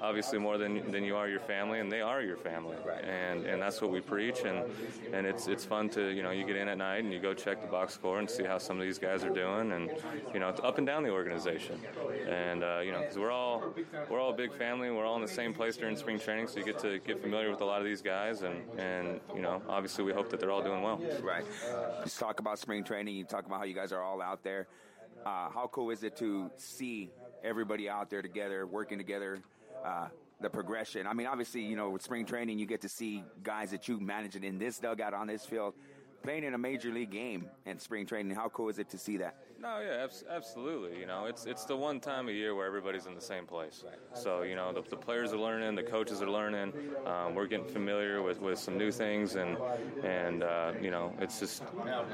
[0.00, 2.76] obviously more than than you are your family, and they are your family.
[2.86, 3.04] Right.
[3.04, 4.40] And and that's what we preach.
[4.44, 4.64] And
[5.12, 7.34] and it's it's fun to you know you get in at night and you go
[7.34, 9.90] check the box score and see how some of these guys are doing, and
[10.32, 11.80] you know, it's up and down the organization.
[12.28, 13.74] And uh, you know, because we're all
[14.08, 14.90] we're all a big family.
[14.90, 17.50] We're all in the same place during spring training, so you get to get familiar
[17.50, 20.50] with a lot of these guys, and and you know, obviously we hope that they're
[20.50, 21.00] all doing well.
[21.22, 21.44] Right.
[22.02, 23.16] Just talk about spring training.
[23.16, 24.66] You talk about how you guys are all out there.
[25.24, 27.10] Uh, how cool is it to see
[27.44, 29.42] everybody out there together, working together?
[29.84, 30.08] Uh,
[30.40, 31.06] the progression.
[31.06, 34.00] I mean, obviously, you know, with spring training, you get to see guys that you
[34.00, 35.74] manage in this dugout on this field
[36.22, 38.34] playing in a major league game in spring training.
[38.34, 39.36] How cool is it to see that?
[39.60, 40.98] No, yeah, abs- absolutely.
[40.98, 43.84] You know, it's it's the one time a year where everybody's in the same place.
[44.14, 46.72] So you know, the, the players are learning, the coaches are learning.
[47.04, 49.58] Um, we're getting familiar with, with some new things, and
[50.02, 51.62] and uh, you know, it's just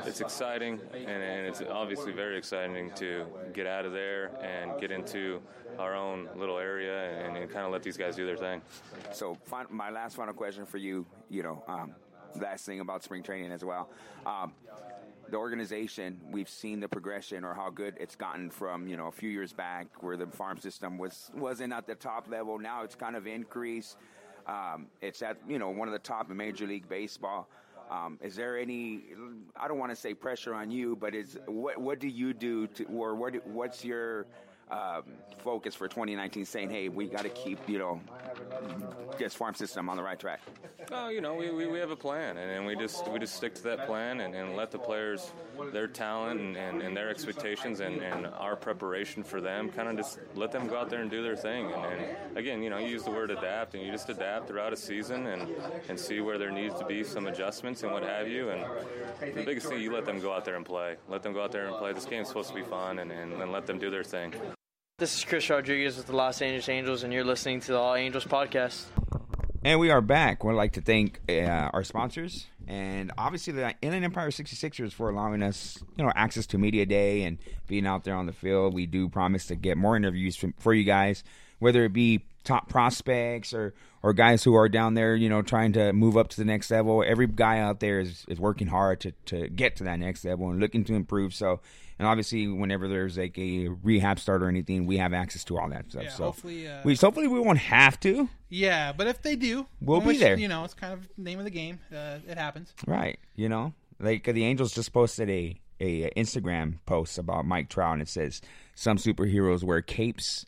[0.05, 4.91] it's exciting, and, and it's obviously very exciting to get out of there and get
[4.91, 5.41] into
[5.79, 8.61] our own little area and, and kind of let these guys do their thing.
[9.13, 9.39] So,
[9.71, 11.95] my last final question for you, you know, um,
[12.41, 13.89] last thing about spring training as well.
[14.25, 14.53] Um,
[15.31, 19.12] the organization, we've seen the progression or how good it's gotten from, you know, a
[19.12, 22.59] few years back where the farm system was, wasn't at the top level.
[22.59, 23.97] Now it's kind of increased.
[24.47, 27.49] Um, it's at, you know, one of the top in Major League Baseball.
[27.91, 29.05] Um, is there any?
[29.57, 32.66] I don't want to say pressure on you, but is what what do you do
[32.68, 34.27] to, or what what's your
[34.71, 35.03] um,
[35.39, 38.01] focus for 2019, saying, "Hey, we got to keep you know
[39.19, 40.41] this farm system on the right track"?
[40.93, 43.35] Oh, you know, we, we, we have a plan, and, and we just we just
[43.35, 45.33] stick to that plan and, and let the players,
[45.73, 49.97] their talent and, and, and their expectations and, and our preparation for them, kind of
[49.97, 51.73] just let them go out there and do their thing.
[51.73, 54.73] And, and again, you know, you use the word adapt, and you just adapt throughout
[54.73, 55.49] a season and,
[55.89, 58.51] and see where there needs to be some adjustments and what have you.
[58.51, 58.64] And
[59.35, 60.97] the biggest thing, you let them go out there and play.
[61.09, 61.93] Let them go out there and play.
[61.93, 64.35] This game's supposed to be fun, and, and, and let them do their thing.
[64.99, 67.94] This is Chris Rodriguez with the Los Angeles Angels, and you're listening to the All
[67.97, 68.86] Angels podcast.
[69.62, 70.42] And we are back.
[70.42, 75.42] We'd like to thank uh, our sponsors and obviously the Inland Empire 66ers for allowing
[75.42, 77.36] us, you know, access to media day and
[77.66, 78.72] being out there on the field.
[78.72, 81.24] We do promise to get more interviews from, for you guys,
[81.59, 85.72] whether it be top prospects or or guys who are down there, you know, trying
[85.72, 87.05] to move up to the next level.
[87.07, 90.49] Every guy out there is, is working hard to, to get to that next level
[90.49, 91.34] and looking to improve.
[91.34, 91.61] So,
[91.99, 95.68] and obviously, whenever there's like a rehab start or anything, we have access to all
[95.70, 96.05] that stuff.
[96.05, 98.28] Yeah, so hopefully, uh, we hopefully we won't have to.
[98.49, 100.38] Yeah, but if they do, We'll be which, there.
[100.38, 101.80] You know, it's kind of name of the game.
[101.92, 102.72] Uh, it happens.
[102.86, 103.18] Right.
[103.34, 108.03] You know, like the Angels just posted a a Instagram post about Mike Trout, and
[108.03, 108.40] it says
[108.74, 110.47] some superheroes wear capes.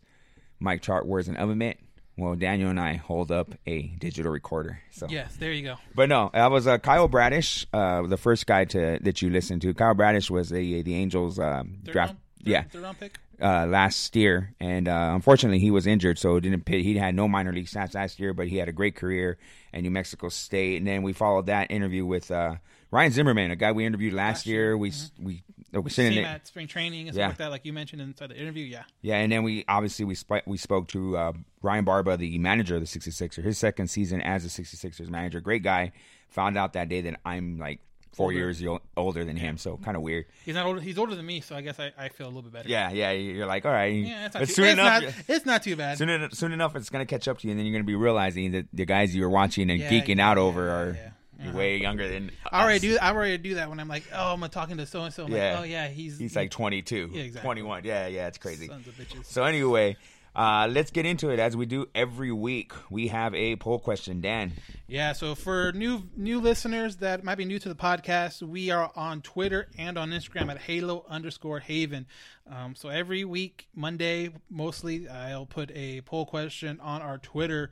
[0.60, 1.78] Mike Trout wears an oven mitt.
[2.18, 4.80] Well, Daniel and I hold up a digital recorder.
[4.90, 5.76] So Yes, there you go.
[5.94, 9.62] But no, that was uh, Kyle Bradish, uh, the first guy to that you listened
[9.62, 9.72] to.
[9.72, 11.96] Kyle Bradish was the the Angels um, draft.
[11.96, 12.08] round-
[12.44, 13.18] third- yeah, third round pick?
[13.40, 16.64] uh, last year, and uh, unfortunately he was injured, so didn't.
[16.64, 16.82] Pit.
[16.82, 19.38] He had no minor league stats last year, but he had a great career
[19.72, 20.78] at New Mexico State.
[20.78, 22.56] And then we followed that interview with uh,
[22.90, 24.76] Ryan Zimmerman, a guy we interviewed last, year.
[24.76, 25.42] We we uh, we
[25.72, 27.28] sent See in him at spring training and Yeah.
[27.28, 28.64] stuff like that, like you mentioned inside the interview.
[28.64, 28.84] Yeah.
[29.02, 32.76] yeah, and then we obviously we sp- we spoke to uh, Ryan Barba, the manager
[32.76, 35.40] of the 66ers, his second season as a 66ers manager.
[35.40, 35.92] Great guy.
[36.30, 37.80] Found out that day that I'm like
[38.12, 38.36] four Older.
[38.36, 38.62] years
[38.96, 40.24] older than him, so kind of weird.
[40.44, 40.80] He's not older.
[40.80, 42.68] He's older than me, so I guess I, I feel a little bit better.
[42.68, 43.94] Yeah, yeah, you're like, all right.
[43.94, 45.98] Yeah, it's not too- soon it's enough, not- it's not too bad.
[45.98, 48.50] Soon, soon enough, it's gonna catch up to you, and then you're gonna be realizing
[48.52, 51.10] that the guys you were watching and Yeah, geeking yeah, out over yeah, are yeah.
[51.38, 51.58] You're Uh-huh.
[51.58, 52.30] way younger than.
[52.50, 52.98] I already do.
[53.00, 55.26] I already do that when I'm like, oh, I'm talking to so and so.
[55.28, 55.52] Yeah.
[55.52, 57.46] Like, oh yeah, he's he's like 22, Yeah, exactly.
[57.46, 57.84] 21.
[57.84, 58.66] Yeah, yeah, it's crazy.
[58.66, 59.24] Sons of bitches.
[59.26, 59.96] So anyway,
[60.34, 62.72] uh, let's get into it as we do every week.
[62.90, 64.52] We have a poll question, Dan.
[64.88, 68.90] Yeah, so for new new listeners that might be new to the podcast, we are
[68.96, 72.06] on Twitter and on Instagram at Halo underscore Haven.
[72.50, 77.70] Um, so every week, Monday mostly, I'll put a poll question on our Twitter.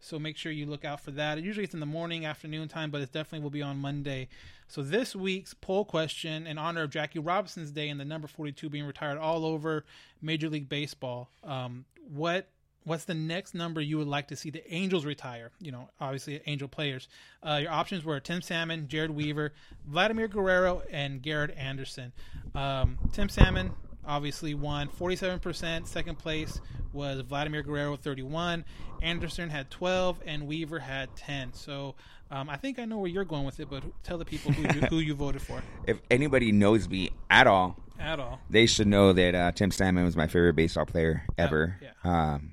[0.00, 1.42] So make sure you look out for that.
[1.42, 4.28] Usually it's in the morning, afternoon time, but it definitely will be on Monday.
[4.68, 8.68] So this week's poll question, in honor of Jackie Robinson's Day and the number 42
[8.68, 9.84] being retired all over
[10.20, 12.48] Major League Baseball, um, what
[12.84, 15.50] what's the next number you would like to see the Angels retire?
[15.60, 17.06] You know, obviously Angel players.
[17.42, 19.52] Uh, your options were Tim Salmon, Jered Weaver,
[19.86, 22.12] Vladimir Guerrero, and Garrett Anderson.
[22.54, 23.72] Um, Tim Salmon
[24.08, 25.86] obviously won 47%.
[25.86, 26.60] Second place
[26.92, 28.64] was Vladimir Guerrero, 31.
[29.02, 31.52] Anderson had 12, and Weaver had 10.
[31.52, 31.94] So
[32.30, 34.62] um, I think I know where you're going with it, but tell the people who
[34.62, 38.40] you, who you voted for If anybody knows me at all, at all.
[38.48, 41.76] they should know that uh, Tim Salmon was my favorite baseball player ever.
[41.82, 41.90] yeah.
[42.04, 42.52] Um,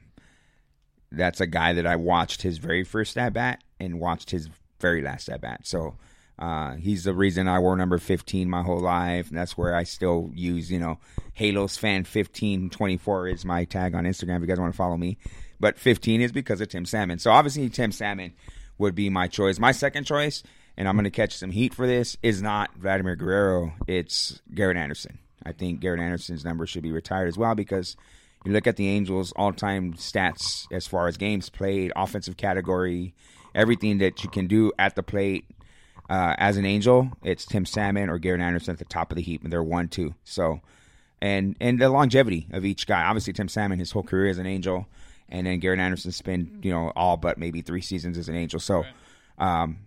[1.12, 4.49] that's a guy that I watched his very first at bat and watched his
[4.82, 5.62] very last at bat.
[5.64, 5.95] So
[6.38, 9.30] uh, he's the reason I wore number 15 my whole life.
[9.30, 11.00] And that's where I still use, you know,
[11.34, 15.18] Halos fan 1524 is my tag on Instagram if you guys want to follow me.
[15.60, 17.20] But 15 is because of Tim Salmon.
[17.20, 18.34] So obviously Tim Salmon
[18.78, 19.60] would be my choice.
[19.60, 20.44] My second choice,
[20.76, 23.74] and I'm going to catch some heat for this, is not Vladimir Guerrero.
[23.88, 25.20] It's Garrett Anderson.
[25.46, 27.96] I think Garrett Anderson's number should be retired as well because
[28.44, 33.14] you look at the Angels' all-time stats as far as games played, offensive category,
[33.54, 35.46] everything that you can do at the plate
[36.10, 37.10] uh, as an Angel.
[37.24, 39.88] It's Tim Salmon or Garrett Anderson at the top of the heap, and they're one,
[39.88, 40.14] two.
[40.24, 40.62] So,
[41.22, 43.03] and and the longevity of each guy.
[43.03, 44.88] Obviously, Tim Salmon, his whole career as an Angel,
[45.30, 48.60] and then Garrett Anderson spent you know all but maybe three seasons as an Angel.
[48.60, 48.86] So,
[49.38, 49.80] um,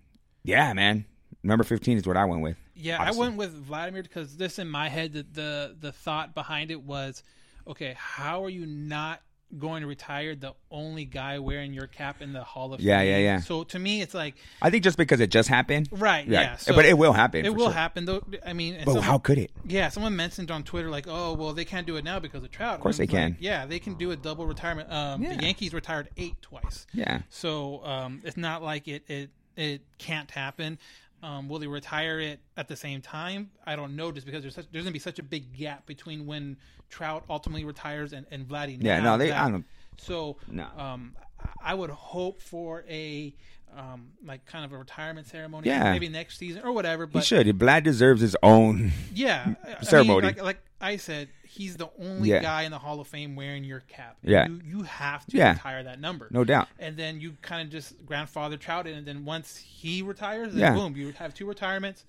[0.44, 1.04] yeah, man,
[1.42, 2.56] number fifteen is what I went with.
[2.74, 3.18] Yeah, obviously.
[3.18, 6.82] I went with Vladimir because this in my head the, the the thought behind it
[6.82, 7.22] was,
[7.66, 9.20] okay, how are you not
[9.56, 13.08] going to retire the only guy wearing your cap in the Hall of Yeah, Fame?
[13.08, 13.24] yeah, yeah.
[13.36, 13.40] yeah.
[13.40, 16.56] So to me, it's like I think just because it just happened, right, yeah.
[16.56, 17.46] so but it will happen.
[17.46, 17.72] It will sure.
[17.72, 18.22] happen though.
[18.44, 19.50] I mean, But someone- how could it?
[19.66, 22.50] Yeah, someone mentioned on Twitter like, oh, well, they can't do it now because of
[22.50, 22.74] Trout.
[22.74, 23.36] Of course they can.
[23.40, 24.92] yeah, they can do a double retirement.
[24.92, 25.36] Um, Yeah.
[25.36, 26.86] The Yankees retired eight twice.
[26.92, 27.22] Yeah.
[27.30, 30.78] So um, it's not like it it it can't happen.
[31.22, 33.50] Um, will they retire it at the same time?
[33.66, 36.26] I don't know, just because there's such, there's gonna be such a big gap between
[36.26, 36.56] when
[36.90, 38.78] Trout ultimately retires and and Vladdy.
[38.80, 39.66] Yeah, no, they- that- I don't-
[39.98, 40.68] So No.
[40.76, 41.16] um,
[41.60, 43.34] I would hope for a
[43.76, 45.92] um, like kind of a retirement ceremony, Yeah.
[45.92, 47.06] maybe next season or whatever.
[47.06, 47.46] He But should.
[47.58, 50.26] Vlad deserves his own yeah, I- I mean, ceremony.
[50.26, 52.40] like, like I said he's the only Yeah.
[52.42, 54.16] guy in the Hall of Fame wearing your cap.
[54.22, 54.46] Yeah.
[54.48, 55.52] you, you have to Yeah.
[55.54, 56.68] retire that number, No doubt.
[56.78, 60.60] And then you kind of just grandfather Trout in, and then once he retires, then
[60.60, 60.74] Yeah.
[60.74, 62.04] boom, you have two retirements.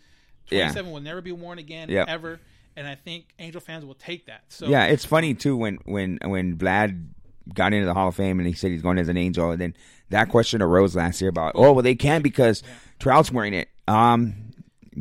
[0.49, 0.63] Yeah.
[0.63, 2.07] Twenty-seven will never be worn again Yep.
[2.09, 2.39] ever,
[2.75, 4.41] and I think Angel fans will take that.
[4.49, 7.07] So yeah, it's funny too when when when Vlad
[7.53, 9.59] got into the Hall of Fame and he said he's going as an angel, and
[9.61, 9.73] then
[10.09, 12.63] that question arose last year about oh well they can because
[12.99, 13.69] Trout's wearing it.
[13.87, 14.35] Um,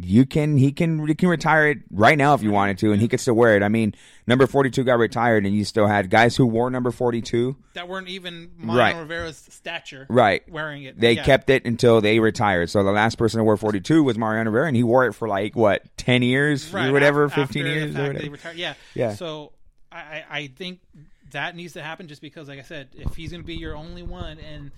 [0.00, 3.00] you can he can he can retire it right now if you wanted to, and
[3.00, 3.62] he could still wear it.
[3.62, 3.94] I mean,
[4.26, 7.56] number forty two got retired, and you still had guys who wore number forty two.
[7.72, 8.96] that weren't even Mariano Right.
[9.00, 11.24] Rivera's stature, Right, Wearing it, They Yeah.
[11.24, 12.70] kept it until they retired.
[12.70, 15.14] So the last person to wear forty two was Mariano Rivera, and he wore it
[15.14, 18.30] for like what ten years Right, or whatever, fifteen after years or they whatever.
[18.30, 19.14] retired- yeah, Yeah.
[19.14, 19.52] So
[19.90, 20.78] I I think
[21.30, 23.76] that needs to happen just because, like I said, if he's going to be your
[23.76, 24.70] only one, and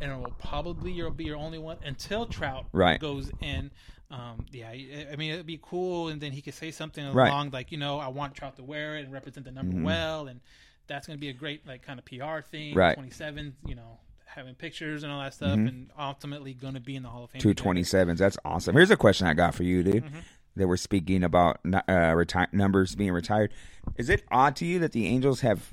[0.00, 3.00] and it will probably your be your only one until Trout Right.
[3.00, 3.70] goes in.
[4.10, 7.28] Um, yeah, I mean it'd be cool, and then he could say something Right.
[7.28, 9.82] along like you know I want Trout to wear it and represent the number Mhm.
[9.84, 10.40] well, and
[10.86, 12.74] that's going to be a great like kind of PR thing.
[12.74, 12.94] Right.
[12.94, 15.68] Twenty seven, you know, having pictures and all that stuff, Mhm.
[15.68, 17.40] and ultimately going to be in the Hall of Fame.
[17.40, 18.18] Two twenty sevens.
[18.18, 18.74] That's awesome.
[18.76, 20.04] Here's a question I got for you, dude.
[20.04, 20.18] Mm-hmm.
[20.56, 21.80] That we're speaking about uh,
[22.12, 23.52] reti- numbers being retired.
[23.96, 25.72] Is it odd to you that the Angels have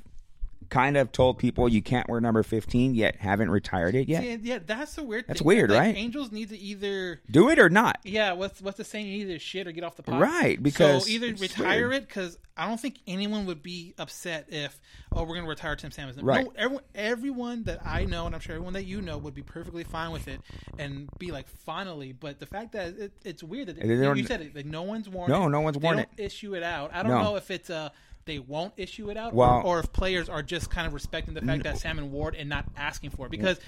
[0.72, 4.22] kind of told people you can't wear number fifteen yet haven't retired it yet?
[4.22, 5.26] See, yeah, that's the weird.
[5.28, 5.46] That's thing.
[5.46, 5.96] weird, Like, right?
[5.96, 7.98] Angels need to either Do it or not?
[8.04, 9.06] Yeah, what's what's the saying?
[9.06, 10.20] You either shit or get off the pot.
[10.20, 12.02] Right, because so either retire weird.
[12.02, 14.80] it because I don't think anyone would be upset if
[15.12, 16.20] oh we're gonna retire Tim Salmons.
[16.22, 16.44] Right.
[16.44, 19.42] No, everyone, everyone that I know and I'm sure everyone that you know would be
[19.42, 20.40] perfectly fine with it
[20.78, 22.12] and be like finally.
[22.12, 23.76] But the fact that it, it's weird that
[24.16, 25.30] you, said it like no one's worn.
[25.30, 25.50] No, it.
[25.50, 26.08] no one's worn it.
[26.16, 26.92] Issue it out.
[26.94, 27.22] I don't No.
[27.22, 27.90] know if it's uh
[28.24, 31.40] they won't issue it out, or, or if players are just kind of respecting the
[31.40, 33.58] fact that Salmon it and not asking for it because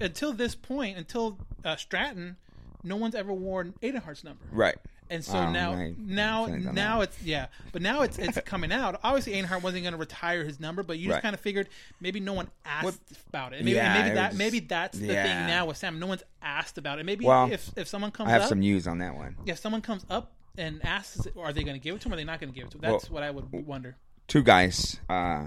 [0.00, 2.36] until this point, until uh, Stratton,
[2.84, 4.44] no one's ever worn Adenhart's number.
[4.52, 4.76] Right.
[5.10, 9.00] And so Oh, now, now, now it's yeah, but now it's it's coming out.
[9.02, 11.22] Obviously, Adenhart wasn't going to retire his number, but you just Right.
[11.22, 11.66] kind of figured
[11.98, 13.64] maybe no one asked about it.
[13.64, 15.22] Maybe, Yeah, maybe it that was- maybe that's the yeah.
[15.22, 15.98] thing now with Sam.
[15.98, 17.06] No one's asked about it.
[17.06, 19.36] Maybe Well, if if someone comes I have up, some news on that one.
[19.46, 22.12] if someone comes up and asks, are they going to give it to him?
[22.12, 22.82] Or are they not going to give it to him?
[22.82, 23.96] That's Well, what I would wonder.
[24.26, 25.46] two guys uh,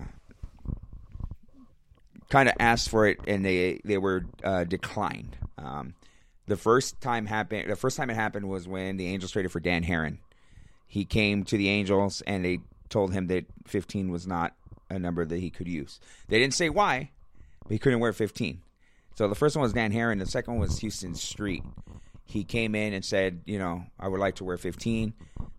[2.29, 5.37] kind of asked for it and they they were uh, declined.
[5.57, 5.93] Um,
[6.47, 7.69] the first time happened.
[7.69, 10.17] The first time it happened was when the Angels traded for Dan Haren.
[10.87, 14.53] He came to the Angels and they told him that 15 was not
[14.89, 15.99] a number that he could use.
[16.27, 17.11] They didn't say why,
[17.63, 18.61] but he couldn't wear 15.
[19.15, 20.19] So the first one was Dan Haren.
[20.19, 21.63] The second one was Huston Street.
[22.25, 25.13] He came in and said, you know, I would like to wear 15.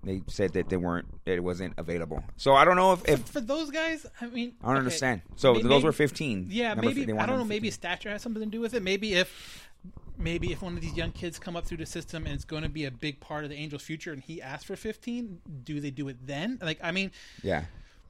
[0.05, 2.25] They said that they weren't, that it wasn't available.
[2.37, 5.23] So I don't know if, if For those guys, I mean, I don't okay, understand.
[5.37, 6.47] So may- those were 15.
[6.49, 7.45] Yeah, maybe I don't know.
[7.45, 8.83] Maybe stature has something to do with it.
[8.83, 9.71] Maybe if
[10.19, 12.63] maybe if one of these young kids come up through the system and it's going
[12.63, 15.81] to be a big part of the Angels' future, and he asks for 15, do
[15.81, 16.59] they do it then?
[16.63, 17.11] Like, I mean,
[17.43, 17.65] Yeah.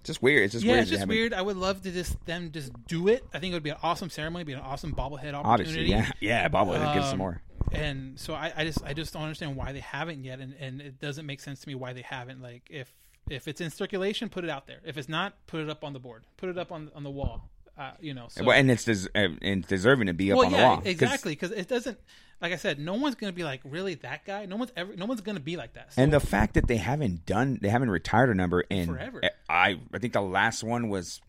[0.05, 0.43] Just weird.
[0.43, 0.83] It's just yeah, weird.
[0.83, 1.33] it's just weird.
[1.33, 3.25] I would love to just them just do it.
[3.33, 5.45] I think it would be an awesome ceremony, be an awesome bobblehead opportunity.
[5.45, 6.11] Obviously, yeah.
[6.21, 7.43] Yeah, bobblehead, give some um, more.
[7.75, 10.81] And so I, I just I just don't understand why they haven't yet, and, and
[10.81, 12.43] it doesn't make sense to me why they haven't.
[12.43, 12.93] Like if
[13.29, 14.81] if it's in circulation, put it out there.
[14.85, 16.25] If it's not, put it up on the board.
[16.37, 17.49] Put it up on on the wall.
[17.79, 20.53] Uh, you know, so Well, and it's des- and deserving to be up well, on
[20.53, 20.83] yeah, the wall.
[20.85, 21.33] exactly.
[21.33, 21.99] Because it doesn't.
[22.43, 24.45] Like I said, no one's gonna be like really that guy.
[24.47, 24.95] No one's ever.
[24.95, 25.95] No one's gonna be like that.
[25.95, 29.23] So- And the fact that they haven't done, they haven't retired a number in Forever.
[29.49, 31.21] I I think the last one was,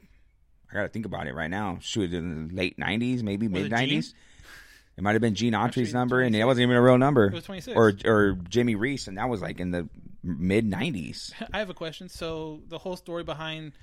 [0.69, 1.77] I got to think about it right now.
[1.81, 4.13] Shoot, in the late '90s, maybe mid '90s.
[4.95, 7.27] It might have been Gene Autry's number, and it wasn't even a real number.
[7.27, 7.75] It was 26.
[7.75, 9.89] Or or Jimmy Reese, and that was like in the
[10.23, 11.33] mid '90s.
[11.53, 12.09] I have a question.
[12.09, 13.73] So the whole story behind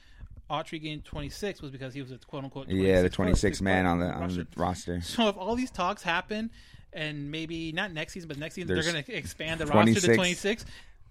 [0.48, 3.86] Autry getting 26 was because he was a quote unquote Yeah, the 26 26 man
[3.86, 5.00] on the on the roster.
[5.00, 6.50] So if all these talks happen,
[6.92, 10.00] and maybe not next season, but next season There's they're going to expand the roster
[10.00, 10.64] to 26.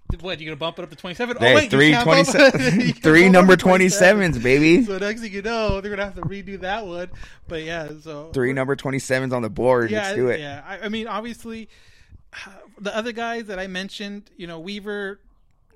[0.09, 0.23] 26.
[0.23, 1.37] What you gonna bump it up to 27?
[1.37, 4.33] Hey, oh wait, three you 27 three number 27.
[4.33, 4.83] 27s, baby.
[4.83, 7.09] So next thing you know, they're gonna have to redo that one.
[7.47, 9.91] But yeah, so Three number 27s on the board.
[9.91, 10.39] yeah, Let's do it.
[10.39, 11.69] Yeah, I, I mean, obviously,
[12.79, 15.19] the other guys that I mentioned, you know, Weaver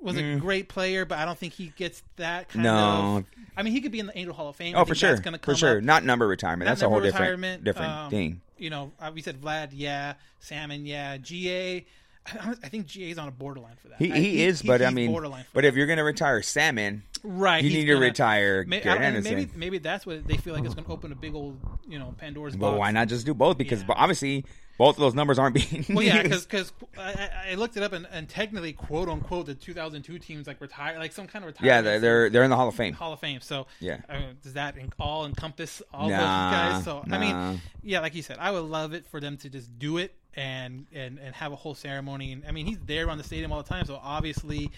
[0.01, 0.39] was a Mm.
[0.41, 3.17] great player, but I don't think he gets that kind No.
[3.17, 3.25] of.
[3.55, 4.75] I mean, he could be in the Angel Hall of Fame.
[4.75, 5.77] Oh, for sure, that's gonna for sure.
[5.77, 5.84] up.
[5.84, 6.65] Not number retirement.
[6.67, 8.41] Not That's a whole number different different um, thing.
[8.57, 11.86] You know, we said Vlad, yeah, Salmon, yeah, GA.
[12.26, 13.99] I, I think GA is on a borderline for that.
[13.99, 17.63] He I- he, is, but I mean, borderline but if you're gonna retire Salmon, Right,
[17.63, 19.36] you need to gonna- retire May- Garrett don't- Anderson.
[19.36, 21.57] maybe maybe that's what they feel like it's going to open a big old
[21.88, 22.80] you know Pandora's But box.
[22.80, 23.57] why not just do both?
[23.57, 24.45] Because but obviously
[24.78, 25.86] both of those numbers aren't being.
[25.89, 29.53] Well, yeah, because I, I- I looked it up and, and technically, quote unquote, the
[29.53, 31.67] 2002 teams like retire, like some kind of retirement.
[31.76, 32.93] yeah, they're, they're they're in the Hall of Fame.
[32.93, 33.41] Hall of Fame.
[33.41, 33.97] So Yeah.
[34.09, 36.24] uh, does that all encompass all Nah, those
[36.78, 36.84] guys?
[36.86, 39.78] So I mean, yeah, like you said, I would love it for them to just
[39.78, 42.31] do it and and and have a whole ceremony.
[42.34, 44.71] And I mean, he's there on the stadium all the time, so obviously.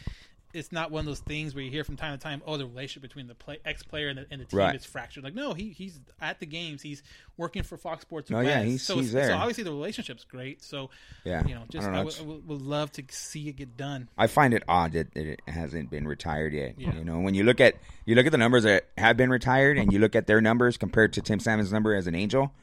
[0.54, 2.66] it's not one of those things where you hear from time to time, oh, the
[2.66, 4.74] relationship between the play, ex player and the, and the team Right.
[4.74, 5.22] is fractured.
[5.22, 6.82] Like, no, he he's at the games.
[6.82, 7.04] He's
[7.36, 8.32] working for Fox Sports.
[8.32, 9.28] Oh, yeah, he's- so he's there.
[9.28, 10.64] So obviously the relationship's great.
[10.64, 10.92] So
[11.26, 14.08] Yeah, you know, just don't know, I, would, love to see it get done.
[14.18, 16.76] I find it odd that, that it hasn't been retired yet.
[16.78, 16.94] Yeah.
[16.96, 17.76] You know, when you look at
[18.06, 20.78] you look at the numbers that have been retired, and you look at their numbers
[20.78, 22.54] compared to Tim Salmon's number as an Angel,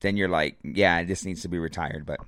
[0.00, 2.06] then you're like, yeah, this needs to be retired.
[2.06, 2.20] But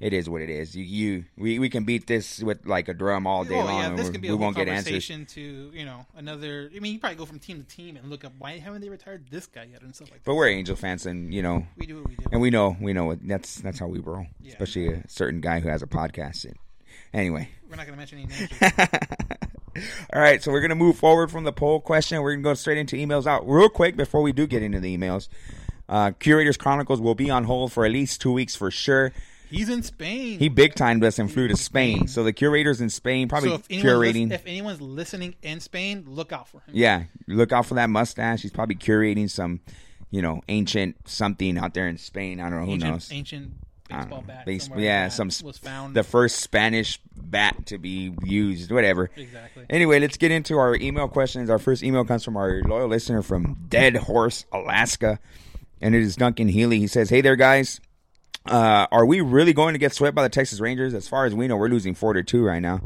[0.00, 0.76] it is what it is.
[0.76, 3.96] You, you we, we can beat this with like a drum all day long, yeah,
[3.96, 5.06] this could be we a won't get answers.
[5.06, 5.40] to
[5.74, 6.70] you know another.
[6.74, 8.88] I mean, you probably go from team to team and look up why haven't they
[8.88, 10.24] retired this guy yet and stuff like that.
[10.24, 12.24] But we're Angel fans, and you know, We do what we do.
[12.30, 14.26] and we know we know what that's that's how we roll.
[14.46, 16.44] Especially a certain guy who has a podcast.
[16.44, 16.56] And,
[17.12, 18.50] anyway, We're not going to mention any names.
[20.12, 22.20] All right, so we're gonna move forward from the poll question.
[22.20, 24.96] We're gonna go straight into emails out real quick before we do get into the
[24.96, 25.28] emails.
[25.88, 29.12] Uh, Curators Chronicles will be on hold for at least two weeks for sure.
[29.50, 30.38] He's in Spain.
[30.38, 32.06] He big timed us and flew to Spain.
[32.06, 34.32] So the curators in Spain probably so if anyone's, curating.
[34.32, 36.74] if anyone's listening in Spain, look out for him.
[36.74, 38.42] yeah, look out for that mustache.
[38.42, 39.60] He's probably curating some,
[40.10, 42.40] you know, ancient something out there in Spain.
[42.40, 43.10] I don't know who ancient, knows.
[43.10, 43.52] ancient
[43.88, 44.44] baseball bat.
[44.44, 45.94] Base- yeah, some was found.
[45.94, 49.10] the first Spanish bat to be used, whatever.
[49.16, 49.64] Exactly.
[49.70, 51.48] Anyway, let's get into our email questions.
[51.48, 55.18] Our first email comes from our loyal listener from Dead Horse, Alaska,
[55.80, 56.78] and it is Duncan Healy.
[56.78, 57.80] He says, "Hey there, guys.
[58.46, 60.94] Uh, are we really going to get swept by the Texas Rangers?
[60.94, 62.80] As far as we know, we're losing four to two right now.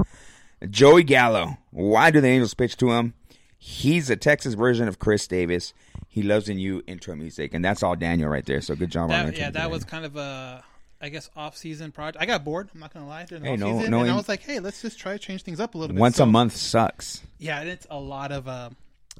[0.69, 1.57] Joey Gallo.
[1.71, 3.13] Why do the Angels pitch to him?
[3.57, 5.73] He's a Texas version of Chris Davis.
[6.09, 8.59] He loves the new intro music, and that's all Daniel right there.
[8.61, 9.37] So good job on That, that.
[9.37, 10.63] yeah, that was kind of a,
[11.01, 12.21] I guess, off-season project.
[12.21, 12.69] I got bored.
[12.73, 13.23] I'm not gonna lie.
[13.25, 15.43] During the Hey, no- no and I was like, hey, let's just try to change
[15.43, 15.99] things up a little bit.
[15.99, 17.21] once So- a month sucks.
[17.39, 18.69] Yeah, and it's a lot of, uh,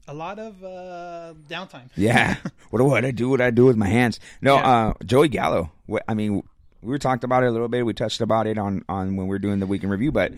[0.08, 1.90] a lot of uh, downtime.
[1.96, 2.36] Yeah.
[2.70, 3.30] what do what I do?
[3.30, 4.20] What I do with my hands?
[4.42, 4.70] No, Yeah.
[4.70, 5.72] uh, Joey Gallo.
[5.86, 6.44] What, I mean,
[6.82, 7.86] we were talked about it a little bit.
[7.86, 10.12] We touched about it on on when we were doing the weekend review.
[10.12, 10.34] But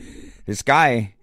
[0.46, 1.14] this guy,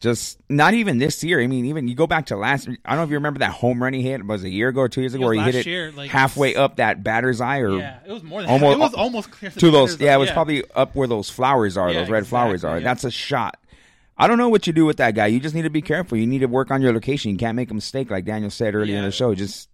[0.00, 1.40] just not even this year.
[1.40, 2.68] I mean, even you go back to last.
[2.68, 4.24] I don't know if you remember that home run he hit.
[4.24, 6.10] Was it a year ago or two years ago, where he hit it year, like-
[6.10, 8.76] halfway up that batter's eye, or Yeah, it was more than- almost.
[8.76, 10.00] it was almost clear to those.
[10.00, 11.90] Yeah, eye, it was probably up where those flowers are.
[11.90, 12.78] Yeah, those red flowers are.
[12.78, 12.84] yeah.
[12.84, 13.58] That's a shot.
[14.18, 15.26] I don't know what you do with that guy.
[15.28, 16.18] You just need to be careful.
[16.18, 17.30] You need to work on your location.
[17.30, 19.34] You can't make a mistake, like Daniel said earlier in the show.
[19.34, 19.68] Just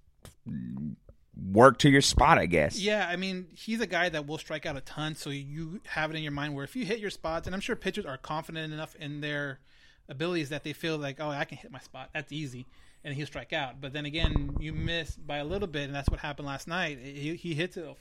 [1.51, 2.78] work to your spot, I guess.
[2.78, 6.11] Yeah, I mean, he's a guy that will strike out a ton, so you have
[6.11, 8.16] it in your mind where if you hit your spots, and I'm sure pitchers are
[8.18, 9.61] confident enough in their
[10.09, 12.11] abilities that they feel like, oh, I can hit my spot.
[12.12, 12.66] That's easy.
[13.03, 13.80] And he'll strike out.
[13.80, 16.99] But then again, you miss by a little bit, and that's what happened last night.
[17.03, 17.95] He, he hits it a,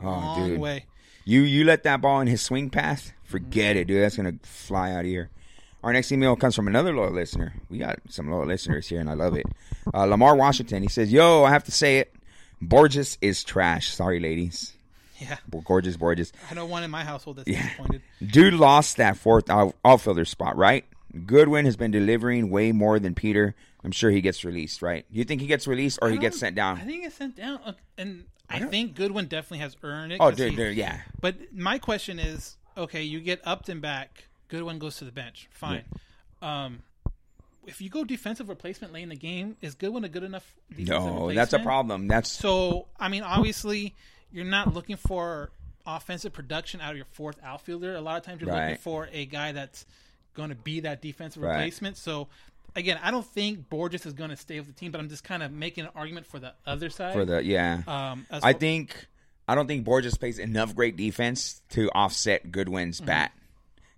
[0.00, 0.60] Oh, long dude.
[0.60, 0.84] way.
[1.24, 4.00] You you let that ball in his swing path, forget it, dude.
[4.02, 5.30] That's gonna fly out of here.
[5.82, 7.54] Our next email comes from another loyal listener.
[7.70, 9.46] We got some loyal listeners here, and I love it.
[9.94, 10.82] Uh, Lamar Washington.
[10.82, 12.14] He says, "Yo, I have to say it.
[12.62, 13.88] Bourjos is trash.
[13.88, 14.74] Sorry, ladies.
[15.18, 15.36] Yeah.
[15.64, 16.32] Gorgeous Bourjos.
[16.50, 17.62] I know one in my household that's Yeah.
[17.62, 18.02] disappointed.
[18.26, 20.84] Dude lost that fourth outfielder spot, right?
[21.26, 23.54] Goodwin has been delivering way more than Peter.
[23.82, 25.04] I'm sure he gets released, right?
[25.10, 26.76] You think he gets released or he gets sent down?
[26.76, 30.18] I think he gets sent down, Uh, and I, think Goodwin definitely has earned it.
[30.20, 31.00] Oh, dude, he- dude, yeah.
[31.20, 35.84] But my question is, okay, you get Upton back, Goodwin goes to the bench, fine.
[36.42, 36.80] Um,
[37.66, 40.54] if you go defensive replacement late in the game, is Goodwin a good enough?
[40.70, 42.08] defensive No, that's a problem.
[42.08, 43.94] That's So, I mean, obviously,
[44.32, 45.50] you're not looking for
[45.86, 47.94] offensive production out of your fourth outfielder.
[47.96, 49.86] A lot of times, you're looking for a guy that's
[50.34, 51.52] going to be that defensive Right.
[51.56, 51.96] replacement.
[51.96, 52.28] So,
[52.74, 55.24] again, I don't think Bourjos is going to stay with the team, but I'm just
[55.24, 57.12] kind of making an argument for the other side.
[57.12, 57.82] for the yeah.
[57.86, 59.06] Um, I think
[59.46, 63.06] I don't think Bourjos plays enough great defense to offset Goodwin's Mm-hmm.
[63.06, 63.32] bat.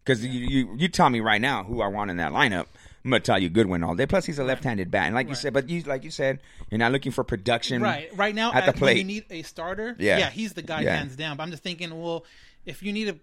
[0.04, 2.66] Because you, you you tell me right now who I want in that lineup,
[3.04, 4.06] I'm gonna tell you Goodwin all day.
[4.06, 6.40] Plus he's a left-handed bat, and like you said, but you like you said,
[6.70, 8.98] you're not looking for production Right, right now, at the uh, plate.
[8.98, 9.94] you need a starter.
[9.98, 10.18] Yeah.
[10.18, 10.96] Yeah, he's the guy Yeah.
[10.96, 11.36] hands down.
[11.36, 12.24] But I'm just thinking, well,
[12.66, 13.16] if you need to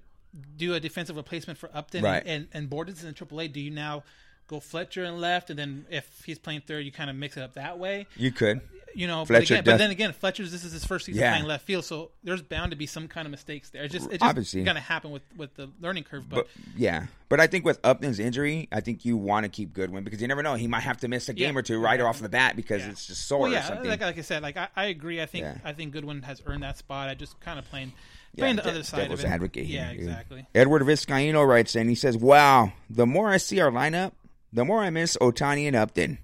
[0.57, 2.23] do a defensive replacement for Upton Right.
[2.25, 4.03] and, and Bourjos is in AAA, do you now
[4.47, 7.41] go Fletcher and left, and then if he's playing third, you kind of mix it
[7.43, 8.05] up that way?
[8.15, 8.61] you could,
[8.95, 11.31] You know, Fletcher but, again, but then again, Fletcher's this is his first season Yeah.
[11.33, 13.83] playing left field, so there's bound to be some kind of mistakes there.
[13.83, 16.27] It just it just going to happen with with the learning curve.
[16.29, 17.05] But, but yeah.
[17.29, 20.27] But I think with Upton's injury, I think you want to keep Goodwin because you
[20.27, 21.59] never know he might have to miss a game Yeah.
[21.59, 23.87] or two right off the bat because it's just sore well, or yeah, something.
[23.89, 25.21] like, like I said, like I, I agree.
[25.21, 25.57] I think Yeah.
[25.63, 27.09] I think Goodwin has earned that spot.
[27.09, 27.93] I just kind of playing
[28.33, 29.29] Yeah, playing the de- other side devil's of it.
[29.33, 30.47] advocate here, yeah, exactly.
[30.55, 34.13] Edward Vizcaino writes in, he says, Wow, the more I see our lineup,
[34.51, 36.17] the more I miss Ohtani and Upton.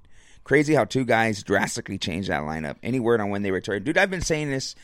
[0.45, 2.77] Crazy how two guys drastically changed that lineup.
[2.83, 3.83] Any word on when they return?
[3.83, 4.75] Dude, I've been saying this.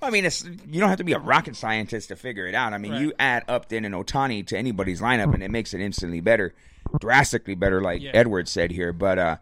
[0.00, 2.72] I mean, it's, you don't have to be a rocket scientist to figure it out.
[2.72, 3.00] I mean, Right.
[3.02, 6.54] you add Upton and Ohtani to anybody's lineup, and it makes it instantly better,
[7.00, 8.12] drastically better, like Yeah.
[8.14, 8.94] Edward said here.
[8.94, 9.36] But uh,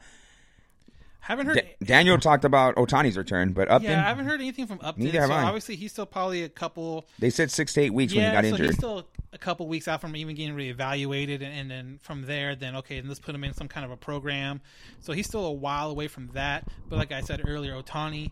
[1.20, 1.56] Haven't heard.
[1.56, 5.04] Da- Daniel talked about Ohtani's return, but Upton, yeah, I haven't heard anything from Upton.
[5.04, 5.42] Neither have so I.
[5.44, 7.06] obviously he's still probably a couple.
[7.18, 8.66] they said six to eight weeks yeah, when he got so injured.
[8.66, 12.54] he's still a couple weeks out from even getting reevaluated, and, and then from there,
[12.56, 14.60] then okay, then let's put him in some kind of a program.
[15.00, 16.66] So he's still a while away from that.
[16.88, 18.30] But like I said earlier, Ohtani,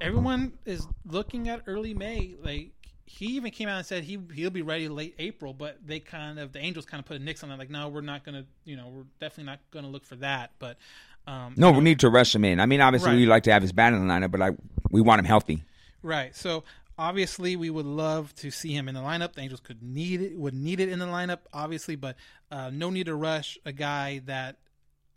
[0.00, 2.34] everyone is looking at early May.
[2.42, 2.70] Like
[3.04, 6.38] he even came out and said he he'll be ready late April, but they kind
[6.38, 7.58] of the Angels kind of put a nix on it.
[7.58, 10.52] Like no, we're not gonna, you know, we're definitely not gonna look for that.
[10.58, 10.76] But
[11.26, 12.58] um, No, you know, we need to rush him in.
[12.58, 13.16] I mean, obviously, Right.
[13.16, 14.56] we like to have his bat in the lineup, but like
[14.90, 15.62] we want him healthy.
[16.02, 16.34] Right.
[16.34, 16.64] So
[16.98, 19.32] obviously, we would love to see him in the lineup.
[19.34, 22.16] The Angels could need it, would need it in the lineup, obviously, but
[22.50, 24.56] uh, no need to rush a guy that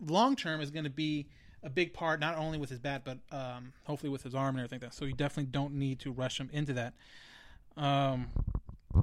[0.05, 1.27] long term is going to be
[1.63, 4.59] a big part, not only with his bat, but um, hopefully with his arm and
[4.59, 4.77] everything.
[4.81, 4.97] Like that.
[4.97, 6.93] So you definitely don't need to rush him into that.
[7.77, 8.27] Um,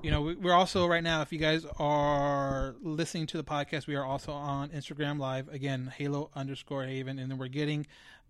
[0.02, 1.20] you know, we- we're also right now.
[1.22, 5.92] If you guys are listening to the podcast, we are also on Instagram Live again,
[5.96, 7.86] Halo underscore Haven, and then we're getting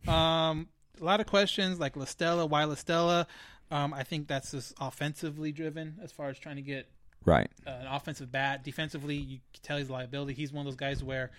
[0.09, 0.69] um,
[1.01, 3.27] a lot of questions like La Stella, why La Stella?
[3.73, 6.87] Um, I think that's just offensively driven as far as trying to get
[7.25, 7.51] Right.
[7.67, 8.63] uh, an offensive bat.
[8.65, 10.35] Defensively, you can tell he's a liability.
[10.35, 11.31] He's one of those guys where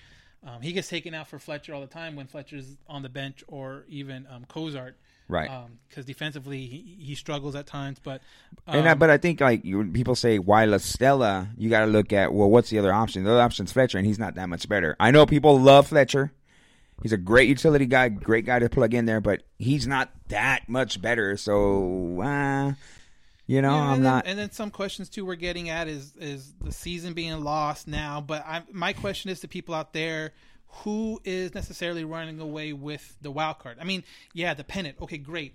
[0.46, 3.44] um, he gets taken out for Fletcher all the time when Fletcher's on the bench
[3.48, 4.98] or even um, Cozart.
[5.30, 5.50] Right.
[5.88, 7.98] Because defensively, he, he struggles at times.
[8.04, 8.22] But
[8.68, 11.82] and I, um, but I think like you, people say why La Stella, you got
[11.82, 13.24] to look at well, what's the other option?
[13.24, 14.96] The other option's Fletcher, and he's not that much better.
[15.00, 16.32] I know people love Fletcher.
[17.04, 20.70] He's a great utility guy, great guy to plug in there, but he's not that
[20.70, 21.36] much better.
[21.36, 22.74] So, uh,
[23.46, 24.26] you know, Yeah, I'm then, not.
[24.26, 28.22] And then some questions too we're getting at is is the season being lost now.
[28.22, 30.32] But I, my question is to people out there
[30.68, 33.78] who is necessarily running away with the wild card.
[33.82, 34.96] I mean, yeah, the pennant.
[35.02, 35.54] Okay, great.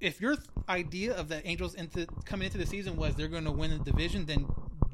[0.00, 3.44] If your th- idea of the Angels into coming into the season was they're going
[3.44, 4.46] to win the division, then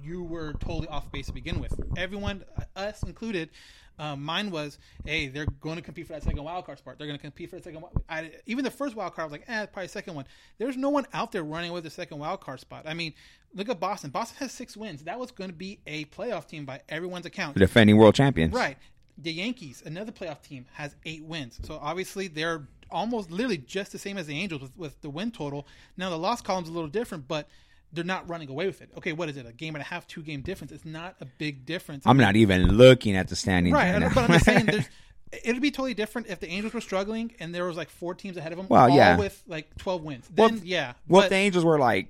[0.03, 1.73] you were totally off base to begin with.
[1.97, 2.45] Everyone,
[2.77, 3.51] us included,
[3.99, 6.97] um, mine was, hey, they're going to compete for that second wild card spot.
[6.99, 7.85] They're going to compete for the second.
[8.09, 10.25] I, even the first wild card, I was like, eh, probably second one.
[10.59, 12.85] There's no one out there running with the second wild card spot.
[12.87, 13.15] I mean,
[13.55, 14.11] look at Boston.
[14.11, 15.05] Boston has six wins.
[15.05, 17.55] That was going to be a playoff team by everyone's account.
[17.55, 18.53] The defending world champions.
[18.53, 18.79] Right.
[19.19, 21.61] The Yankees, another playoff team, has eight wins.
[21.63, 25.31] So obviously they're almost literally just the same as the Angels with, with the win
[25.31, 25.67] total.
[25.97, 27.49] Now the loss column's a little different, but
[27.93, 28.91] they're not running away with it.
[28.97, 29.47] Okay, what is it?
[29.47, 30.73] A game and a half, two game difference.
[30.73, 32.05] It's not a big difference.
[32.07, 34.01] I'm not even looking at the standings right.
[34.01, 34.89] right, but I'm just saying, there's,
[35.45, 38.37] it'd be totally different if the Angels were struggling and there was like four teams
[38.37, 39.17] ahead of them, Well, yeah.
[39.19, 40.29] with like 12 wins.
[40.37, 42.09] Well, Then yeah, Well, but- if the Angels were like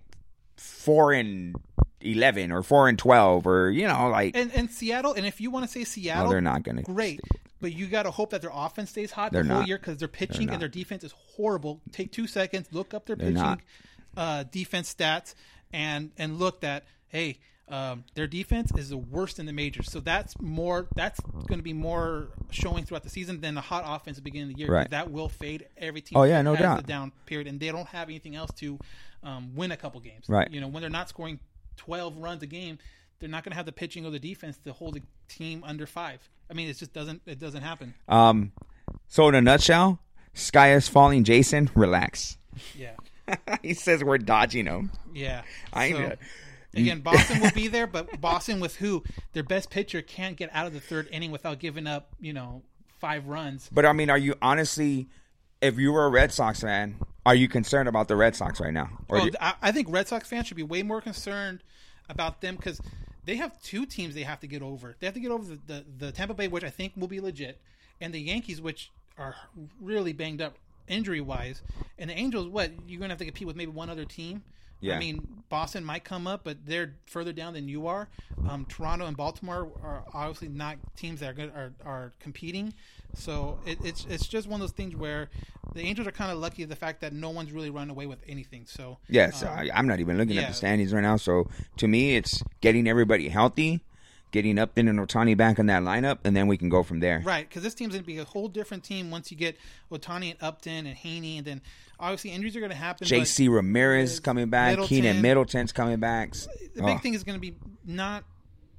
[0.56, 1.56] four and
[2.00, 5.50] eleven or four and twelve, or you know, like and and Seattle, and if you
[5.50, 7.20] want to say Seattle, they're not gonna Great,
[7.60, 9.68] but you got to hope that their offense stays hot They're the whole not.
[9.68, 11.80] year because their They're pitching and their defense is horrible.
[11.92, 13.62] Take two seconds, look up their They're pitching,
[14.16, 15.34] uh, defense stats,
[15.72, 17.38] and and look that hey.
[17.68, 20.88] Um, their defense is the worst in the majors, so that's more.
[20.94, 24.30] That's going to be more showing throughout the season than the hot offense at the
[24.30, 24.70] beginning of the year.
[24.70, 24.90] Right.
[24.90, 26.18] That will fade every team.
[26.18, 26.86] Oh, yeah, no doubt.
[26.86, 28.78] Down period, and they don't have anything else to
[29.22, 30.26] um, win a couple games.
[30.28, 30.50] Right.
[30.50, 31.38] You know, when they're not scoring
[31.76, 32.78] twelve runs a game,
[33.20, 35.86] they're not going to have the pitching or the defense to hold a team under
[35.86, 36.28] five.
[36.50, 37.22] I mean, it just doesn't.
[37.24, 37.94] It doesn't happen.
[38.06, 38.52] Um,
[39.08, 39.98] so in a nutshell,
[40.34, 41.24] sky is falling.
[41.24, 42.36] Jason, relax.
[42.76, 42.96] Yeah.
[43.62, 44.90] he says we're dodging them.
[45.14, 45.42] Yeah.
[45.72, 46.12] I So, know.
[46.74, 49.02] Again, Boston will be there, but Boston with who?
[49.34, 52.62] Their best pitcher can't get out of the third inning without giving up, you know,
[52.98, 53.68] five runs.
[53.70, 55.08] But I mean, are you honestly,
[55.60, 58.72] if you were a Red Sox fan, are you concerned about the Red Sox right
[58.72, 58.88] now?
[59.08, 61.62] Or Oh, I, I think Red Sox fans should be way more concerned
[62.08, 62.80] about them because
[63.26, 64.96] they have two teams they have to get over.
[64.98, 67.20] They have to get over the, the, the Tampa Bay, which I think will be
[67.20, 67.60] legit,
[68.00, 69.34] and the Yankees, which are
[69.78, 70.56] really banged up
[70.88, 71.62] injury wise.
[71.98, 74.42] And the Angels, what you're going to have to compete with maybe one other team.
[74.80, 74.96] Yeah.
[74.96, 78.08] I mean, Boston might come up, but they're further down than you are.
[78.48, 82.74] Um, Toronto and Baltimore are obviously not teams that are good, are, are competing.
[83.14, 85.30] So it, it's it's just one of those things where
[85.72, 88.18] the Angels are kind of lucky the fact that no one's really run away with
[88.26, 88.64] anything.
[88.66, 91.16] So yes, um, I, I'm not even looking at the standings right now.
[91.16, 93.84] So to me, it's getting everybody healthy,
[94.32, 97.22] getting Upton and Ohtani back in that lineup, and then we can go from there.
[97.24, 99.56] Right, because this team's going to be a whole different team once you get
[99.92, 101.60] Ohtani and Upton and Heaney, and then
[102.00, 103.06] obviously injuries are going to happen.
[103.06, 103.46] J.C.
[103.48, 104.70] Ramirez coming back.
[104.72, 104.96] Middleton.
[105.04, 106.32] Keynan Middleton's coming back.
[106.32, 106.98] The big Oh.
[106.98, 107.54] thing is going to be
[107.84, 108.24] not,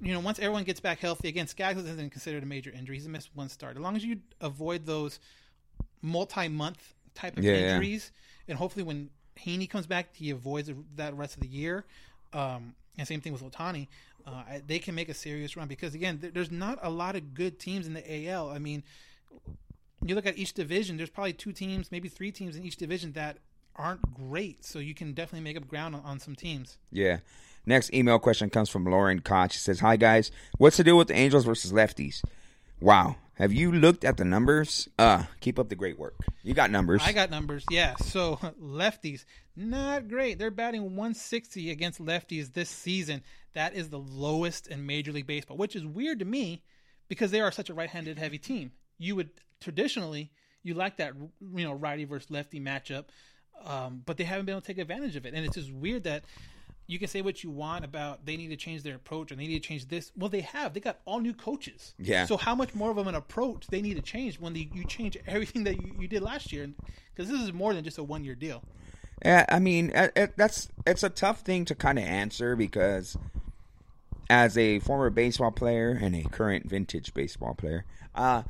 [0.01, 1.47] you know, once everyone gets back healthy again.
[1.47, 3.77] Skaggs isn't considered a major injury; he's missed one start.
[3.77, 5.19] As long as you avoid those
[6.01, 7.59] multi-month type of Yeah, yeah.
[7.75, 8.11] injuries,
[8.47, 11.85] and hopefully when Heaney comes back, he avoids that rest of the year.
[12.33, 13.87] Um, and same thing with Ohtani.
[14.25, 17.59] Uh, they can make a serious run because again, there's not a lot of good
[17.59, 18.49] teams in the AL.
[18.49, 18.83] I mean,
[20.05, 23.13] you look at each division, there's probably two teams, maybe three teams in each division
[23.13, 23.37] that
[23.75, 24.63] aren't great.
[24.63, 26.77] So you can definitely make up ground on, on some teams.
[26.91, 27.19] Yeah.
[27.65, 29.51] Next email question comes from Lauren Koch.
[29.51, 30.31] She says, Hi, guys.
[30.57, 32.21] What's the deal with the Angels versus lefties?
[32.79, 33.15] Wow.
[33.35, 34.87] Have you looked at the numbers?
[34.99, 36.15] Uh, keep up the great work.
[36.43, 37.01] You got numbers.
[37.03, 37.95] I got numbers, yeah.
[37.97, 39.25] So lefties,
[39.55, 40.37] not great.
[40.37, 43.23] They're batting 160 against lefties this season.
[43.53, 46.63] That is the lowest in Major League Baseball, which is weird to me
[47.07, 48.71] because they are such a right-handed heavy team.
[48.97, 49.29] You would
[49.59, 50.31] traditionally
[50.63, 53.05] you like that you know righty versus lefty matchup,
[53.65, 56.05] um, but they haven't been able to take advantage of it, and it's just weird
[56.05, 56.23] that
[56.87, 59.47] you can say what you want about they need to change their approach and they
[59.47, 60.11] need to change this.
[60.17, 60.73] Well, they have.
[60.73, 61.93] They got all new coaches.
[61.97, 62.25] Yeah.
[62.25, 65.17] So how much more of an approach they need to change when they, you change
[65.27, 66.69] everything that you, you did last year?
[67.15, 68.63] Because this is more than just a one year deal.
[69.23, 73.17] Yeah, I mean uh, that's it's a tough thing to kind of answer because
[74.29, 78.43] as a former baseball player and a current vintage baseball player, uh,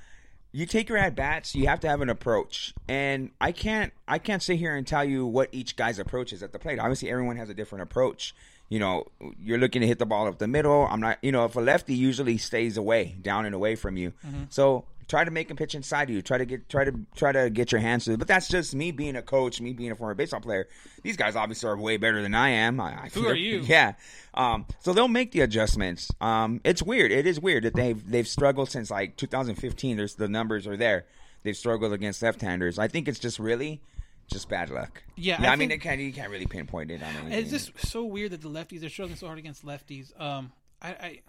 [0.53, 1.55] you take your at bats.
[1.55, 5.03] You have to have an approach, and I can't I can't sit here and tell
[5.03, 6.79] you what each guy's approach is at the plate.
[6.79, 8.33] Obviously, everyone has a different approach.
[8.69, 9.05] You know,
[9.39, 10.87] you're looking to hit the ball up the middle.
[10.89, 11.17] I'm not.
[11.21, 14.51] You know, if a lefty usually stays away, down and away from you, Mhm.
[14.53, 16.21] so try to make him pitch inside of you.
[16.21, 18.19] Try to get try to try to get your hands to it.
[18.19, 20.67] But that's just me being a coach, me being a former baseball player.
[21.01, 22.79] These guys obviously are way better than I am.
[22.79, 23.61] I, I Who are you?
[23.73, 23.93] Yeah.
[24.33, 26.11] Um, so they'll make the adjustments.
[26.21, 27.11] Um, it's weird.
[27.11, 29.97] It is weird that they've they've struggled since like 2015.
[29.97, 31.05] There's the numbers are there.
[31.43, 32.79] They've struggled against left-handers.
[32.79, 33.81] I think it's just really
[34.27, 35.03] just bad luck.
[35.15, 37.31] Yeah, I, I mean, it can't you can't really pinpoint it on anything.
[37.33, 40.19] It's just so weird that the lefties are struggling so hard against lefties.
[40.19, 40.51] Um,
[40.81, 41.19] I, I,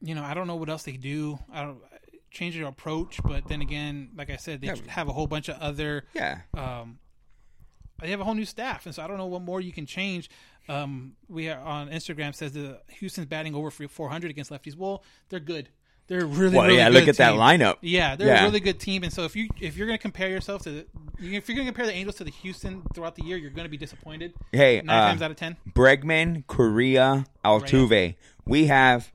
[0.00, 1.38] you know, I don't know what else they do.
[1.52, 1.78] I don't
[2.34, 4.74] change their approach, but then again, like I said, they Yeah.
[4.88, 6.04] have a whole bunch of other.
[6.14, 6.40] Yeah.
[6.54, 6.98] Um,
[8.00, 9.86] they have a whole new staff, and so I don't know what more you can
[9.86, 10.28] change.
[10.68, 14.76] Um, we are on Instagram says the Houston's batting over 400 against lefties.
[14.76, 15.68] Well, they're good.
[16.06, 17.76] They're really, Well, really yeah, look at that lineup.
[17.80, 18.42] Yeah, they're Yeah.
[18.42, 20.70] a really good team, and so if you if you're going to compare yourself to
[20.70, 20.86] the,
[21.18, 23.64] if you're going to compare the Angels to the Houston throughout the year, you're going
[23.64, 24.34] to be disappointed.
[24.52, 25.56] Hey, nine uh, times out of ten.
[25.70, 28.16] Bregman, Correa, Altuve.
[28.44, 29.12] We have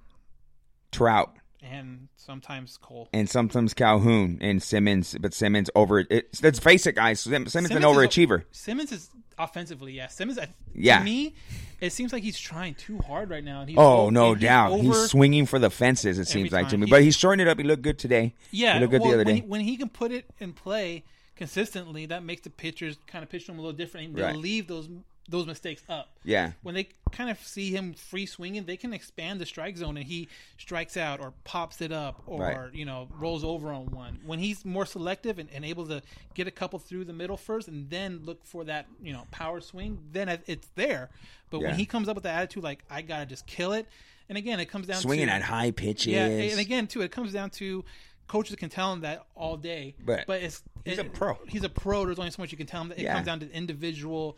[0.91, 3.07] Trout and sometimes Kole.
[3.13, 5.99] and sometimes Calhoun and Simmons, but Simmons over.
[6.09, 7.19] It, let's face it, guys.
[7.21, 8.43] Sim- Simmons, an is- overachiever.
[8.51, 10.07] Simmons is offensively, yeah.
[10.07, 10.99] Simmons, I, Yeah.
[10.99, 11.33] To me,
[11.81, 13.61] it seems like he's trying too hard right now.
[13.61, 16.17] And he's Oh no doubt, over- he's swinging for the fences.
[16.19, 17.57] It seems like to me, He's- but he's shorting it up.
[17.57, 18.33] He looked good today.
[18.51, 19.35] Yeah, he looked good well, the other when.
[19.35, 21.03] He, when he can put it in play
[21.35, 24.13] consistently, that makes the pitchers kind of pitch to him a little different.
[24.15, 24.35] They'll Right.
[24.35, 24.89] leave those
[25.29, 26.17] those mistakes up.
[26.23, 26.51] Yeah.
[26.63, 30.05] When they kind of see him free swinging, they can expand the strike zone, and
[30.05, 30.27] he
[30.57, 32.73] strikes out or pops it up or Right.
[32.73, 34.19] you know rolls over on one.
[34.25, 36.01] When he's more selective and, and able to
[36.33, 39.61] get a couple through the middle first, and then look for that you know power
[39.61, 41.09] swing, then it's there.
[41.51, 41.67] But Yeah.
[41.69, 43.87] when he comes up with the attitude like I gotta just kill it,
[44.29, 46.07] and again it comes down Swinging to at high pitches.
[46.07, 47.85] Yeah, and again too, it comes down to
[48.27, 51.37] coaches can tell him that all day, But but it's he's it- a pro.
[51.47, 52.05] He's a pro.
[52.05, 52.89] There's only so much you can tell him.
[52.89, 53.13] That it Yeah.
[53.13, 54.37] comes down to individual,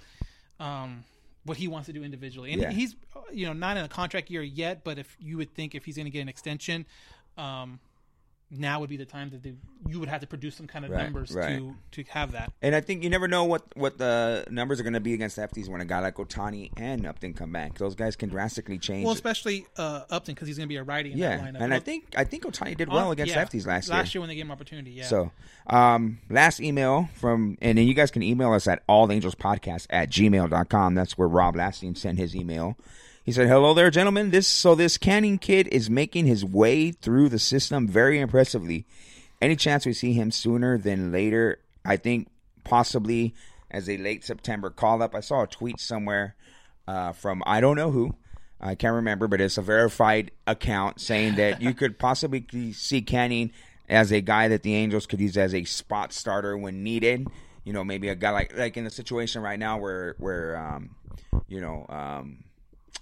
[0.62, 1.04] um,
[1.44, 2.72] what he wants to do individually, and Yeah.
[2.72, 4.84] he's uh, you know not in a contract year yet.
[4.84, 6.86] But if you would think if he's going to get an extension,
[7.38, 7.80] um,
[8.52, 9.54] now would be the time that they,
[9.88, 11.58] you would have to produce some kind of Right, numbers right.
[11.58, 12.52] to to have that.
[12.62, 15.38] And I think you never know what, what the numbers are going to be against
[15.38, 17.78] the lefties when a guy like Ohtani and Upton come back.
[17.78, 19.06] Those guys can drastically change.
[19.06, 21.80] Well, especially uh, Upton because he's going to be a righty in yeah, and I
[21.80, 23.98] think I think Ohtani did well On- against yeah, lefties last, year.
[23.98, 25.06] Last year when they gave him opportunity, yeah.
[25.06, 25.32] So,
[25.68, 30.96] um, last email from, and then you guys can email us at allangelspodcast at gmail.com.
[30.96, 32.76] That's where Rob Lasting sent his email.
[33.24, 34.32] He said, hello there, gentlemen.
[34.32, 38.86] This, so this Canning kid is making his way through the system very impressively.
[39.40, 41.60] Any chance we see him sooner than later?
[41.86, 42.30] I think
[42.64, 43.36] possibly
[43.70, 45.14] as a late September call up.
[45.14, 46.36] I saw a tweet somewhere,
[46.88, 48.16] uh, from I don't know who.
[48.60, 53.52] I can't remember, but it's a verified account saying that you could possibly see Canning
[53.88, 57.28] as a guy that the Angels could use as a spot starter when needed.
[57.66, 60.96] You know, maybe a guy like like in the situation right now where where um,
[61.48, 62.46] you know um,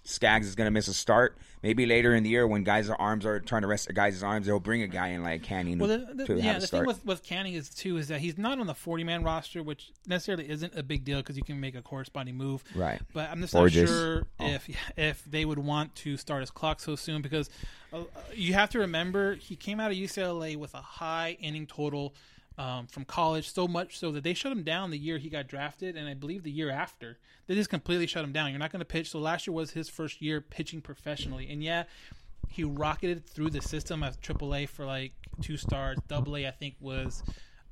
[0.04, 1.38] Skaggs is going to miss a start.
[1.62, 4.48] Maybe later in the year when guys' arms are trying to rest a guy's arms,
[4.48, 7.22] they'll bring a guy in like Canning Well, the, the, yeah, the thing with, with
[7.22, 10.74] Canning is too is that he's not on the forty man roster, which necessarily isn't
[10.76, 12.64] a big deal because you can make a corresponding move.
[12.74, 13.02] Right.
[13.14, 13.82] But I'm just Bourjos.
[13.82, 14.48] not sure Oh.
[14.48, 17.50] if if they would want to start his clock so soon because
[17.92, 22.16] uh, you have to remember he came out of UCLA with a high inning total.
[22.60, 25.48] Um, from college, so much so that they shut him down the year he got
[25.48, 28.50] drafted, and I believe the year after they just completely shut him down.
[28.50, 29.10] You're not going to pitch.
[29.10, 31.86] So last year was his first year pitching professionally, and yeah,
[32.50, 35.98] he rocketed through the system at AAA for like two stars.
[36.08, 37.24] Double A, I think, was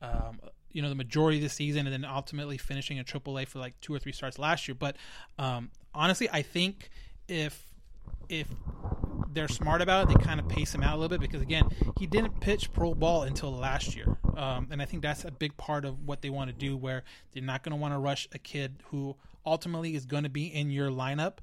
[0.02, 0.40] um,
[0.72, 3.80] you know the majority of the season, and then ultimately finishing in AAA for like
[3.82, 4.76] two or three starts last year.
[4.76, 4.96] But
[5.38, 6.90] um, honestly, I think
[7.28, 7.66] if
[8.30, 8.48] if
[9.34, 11.70] they're smart about it, they kind of pace him out a little bit because again,
[12.00, 15.56] he didn't pitch pro ball until last year, um, and I think that's a big
[15.58, 16.76] part of what they want to do.
[16.78, 19.16] Where they're not going to want to rush a kid who
[19.46, 21.38] ultimately is going to be in your lineup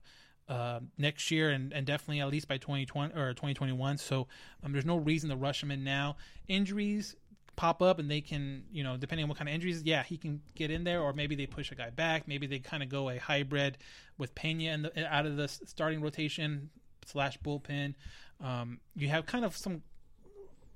[0.49, 3.99] uh, next year and, and definitely at least by 2020 or 2021.
[3.99, 4.27] So
[4.63, 6.17] um, there's no reason to rush him in now.
[6.49, 7.17] Injuries
[7.57, 10.17] pop up and they can, you know, depending on what kind of injuries, yeah, he
[10.17, 12.27] can get in there, or maybe they push a guy back.
[12.29, 13.79] Maybe they kind of go a hybrid
[14.19, 16.71] with Pena the, out of the starting rotation
[17.07, 17.95] slash bullpen.
[18.43, 19.83] Um, you have kind of some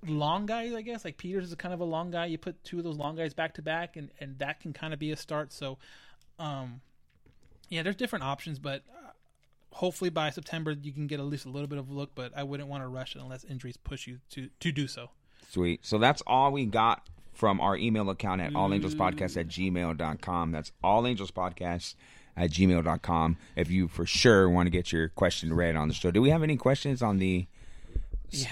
[0.07, 1.05] long guys, I guess.
[1.05, 2.27] Like Peters is kind of a long guy.
[2.27, 4.93] You put two of those long guys back to back, and and that can kind
[4.93, 5.53] of be a start.
[5.53, 5.79] So,
[6.39, 6.81] um,
[7.69, 9.11] yeah, there's different options, but uh,
[9.73, 12.15] hopefully by September you can get at least a little bit of a look.
[12.15, 15.11] But I wouldn't want to rush it unless injuries push you to to do so.
[15.49, 15.85] Sweet.
[15.85, 20.53] So that's all we got from our email account at allangelspodcast at gmail.com.
[20.53, 21.95] That's allangelspodcast
[22.37, 23.37] at gmail.com.
[23.57, 26.11] If you for sure want to get your question read on the show.
[26.11, 27.47] Do we have any questions on the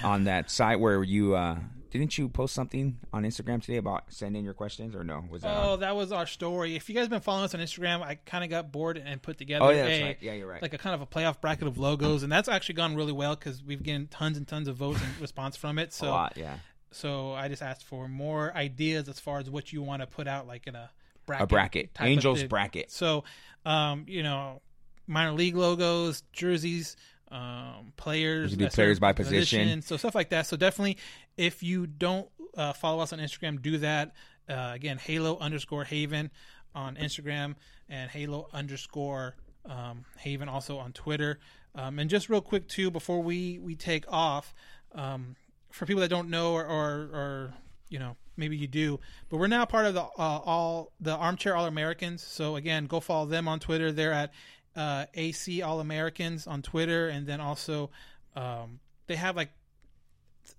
[0.03, 1.59] on that site where you uh
[1.91, 5.25] didn't you post something on Instagram today about sending your questions or no?
[5.31, 6.75] Was that on- Oh, that was our story.
[6.77, 9.23] If you guys have been following us on Instagram, I kind of got bored and
[9.23, 10.19] put together Oh, yeah, a, right.
[10.21, 10.61] Yeah, you're right.
[10.61, 13.35] like a kind of a playoff bracket of logos, and that's actually gone really well
[13.35, 15.93] because we've gotten tons and tons of votes and response from it.
[15.95, 16.57] So lot, yeah.
[16.97, 20.27] So I just asked for more ideas as far as what you want to put
[20.27, 20.91] out, like in a
[21.27, 21.91] bracket, A bracket.
[22.01, 22.91] Angels bracket.
[22.91, 23.25] So,
[23.65, 24.63] um, you know,
[25.07, 26.97] minor league logos, jerseys,
[27.31, 29.83] um, players, You do players by position.
[29.83, 30.47] so stuff like that.
[30.47, 30.99] So definitely,
[31.37, 34.15] if you don't uh, follow us on Instagram, do that.
[34.49, 36.31] Uh, again, Halo underscore Haven
[36.75, 37.57] on Instagram
[37.89, 39.35] and Halo underscore
[39.65, 41.41] um, Haven also on Twitter.
[41.75, 44.55] Um, and just real quick too, before we we take off,
[44.95, 45.35] um,
[45.77, 47.55] for people that don't know or, or or
[47.91, 48.99] you know maybe you do,
[49.29, 52.23] but we're now part of the uh, all the Armchair All Americans.
[52.23, 53.93] So again, go follow them on Twitter.
[53.93, 54.33] They're at
[54.75, 57.91] uh, AC All Americans on Twitter, and then also
[58.35, 59.51] um, they have like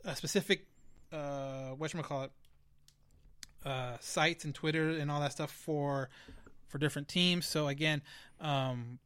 [0.06, 0.68] a specific
[1.12, 2.32] uh, what call it
[3.66, 6.10] uh, sites and Twitter and all that stuff for
[6.68, 7.48] for different teams.
[7.48, 8.04] So again,
[8.40, 9.00] um,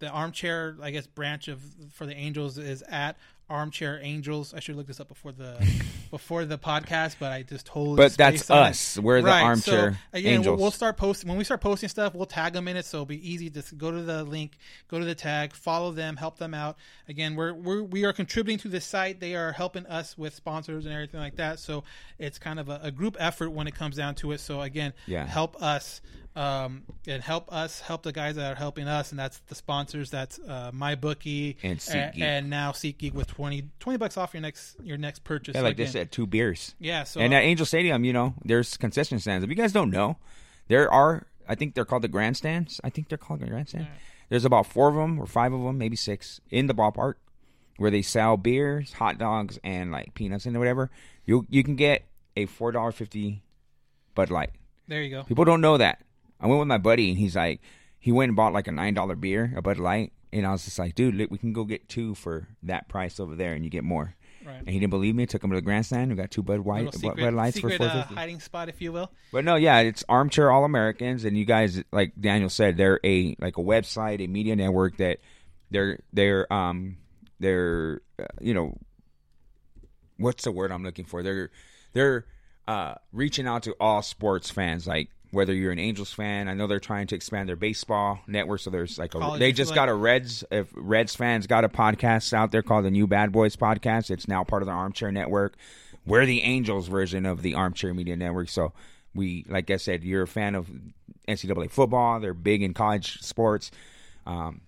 [0.00, 1.60] the armchair, I guess, branch of
[1.92, 3.16] for the Angels is at
[3.48, 4.54] Armchair Angels.
[4.54, 5.56] I should look this up before the
[6.10, 7.96] before the podcast, but I just totally.
[7.96, 8.70] But that's on it.
[8.70, 8.96] us.
[8.98, 10.60] We're the Right, Armchair uh, so, again, we'll, Angels.
[10.60, 12.14] we'll start posting when we start posting stuff.
[12.14, 13.50] We'll tag them in it, so it'll be easy.
[13.50, 14.56] Just go to the link,
[14.88, 16.76] go to the tag, follow them, help them out.
[17.08, 19.18] Again, we're, we're we are contributing to this site.
[19.18, 21.58] They are helping us with sponsors and everything like that.
[21.58, 21.82] So
[22.20, 24.38] it's kind of a, a group effort when it comes down to it.
[24.38, 25.26] So again, Yeah.
[25.26, 26.00] help us
[26.36, 30.10] um, and help us help the guys that are helping us, and that's the sponsors.
[30.10, 31.80] That's uh, my bookie And
[32.24, 35.54] and now SeatGeek with 20, 20 bucks off your next your next purchase.
[35.54, 36.74] Yeah, like again, they said, two beers.
[36.78, 39.44] Yeah, so and at Angel Stadium, you know, there's concession stands.
[39.44, 40.18] If you guys don't know,
[40.68, 41.26] there are.
[41.48, 42.80] I think they're called the grandstands.
[42.84, 43.88] I think they're called the grandstand.
[44.28, 47.14] There's about four of them or five of them, maybe six, in the ballpark
[47.76, 50.90] where they sell beers, hot dogs, and like peanuts and whatever.
[51.24, 52.04] You you can get
[52.36, 53.42] a four dollar fifty
[54.14, 54.50] Bud Light.
[54.86, 55.24] There you go.
[55.24, 56.02] People don't know that.
[56.40, 57.60] I went with my buddy, and he's like,
[57.98, 60.64] he went and bought like a nine dollar beer, a Bud Light, and I was
[60.64, 63.64] just like, dude, look, we can go get two for that price over there, and
[63.64, 64.14] you get more.
[64.44, 64.56] Right.
[64.56, 65.26] And he didn't believe me.
[65.26, 66.10] Took him to the grandstand.
[66.10, 68.14] We got two Bud White, secret, Bud Lights secret, for four uh, fifty.
[68.14, 69.10] hiding spot, if you will.
[69.32, 73.36] But no, yeah, it's Armchair All Americans, and you guys, like Daniel said, they're a
[73.38, 75.18] like a website, a media network that
[75.70, 76.96] they're they're um
[77.38, 78.78] they're uh, you know
[80.16, 81.22] what's the word I'm looking for?
[81.22, 81.50] They're
[81.92, 82.24] they're
[82.66, 86.48] uh reaching out to all sports fans, like whether you're an Angels fan.
[86.48, 89.52] I know they're trying to expand their baseball network, so there's like a College they
[89.52, 89.94] just got a.
[89.94, 94.10] Reds if Reds fans got a podcast out there called the New Bad Boys Podcast.
[94.10, 95.54] It's now part of the Armchair Network.
[96.06, 98.48] We're the Angels version of the Armchair Media Network.
[98.48, 98.72] So
[99.14, 100.68] we, like I said, you're a fan of
[101.28, 102.20] NCAA football.
[102.20, 103.70] They're big in college sports.
[104.26, 104.62] Um,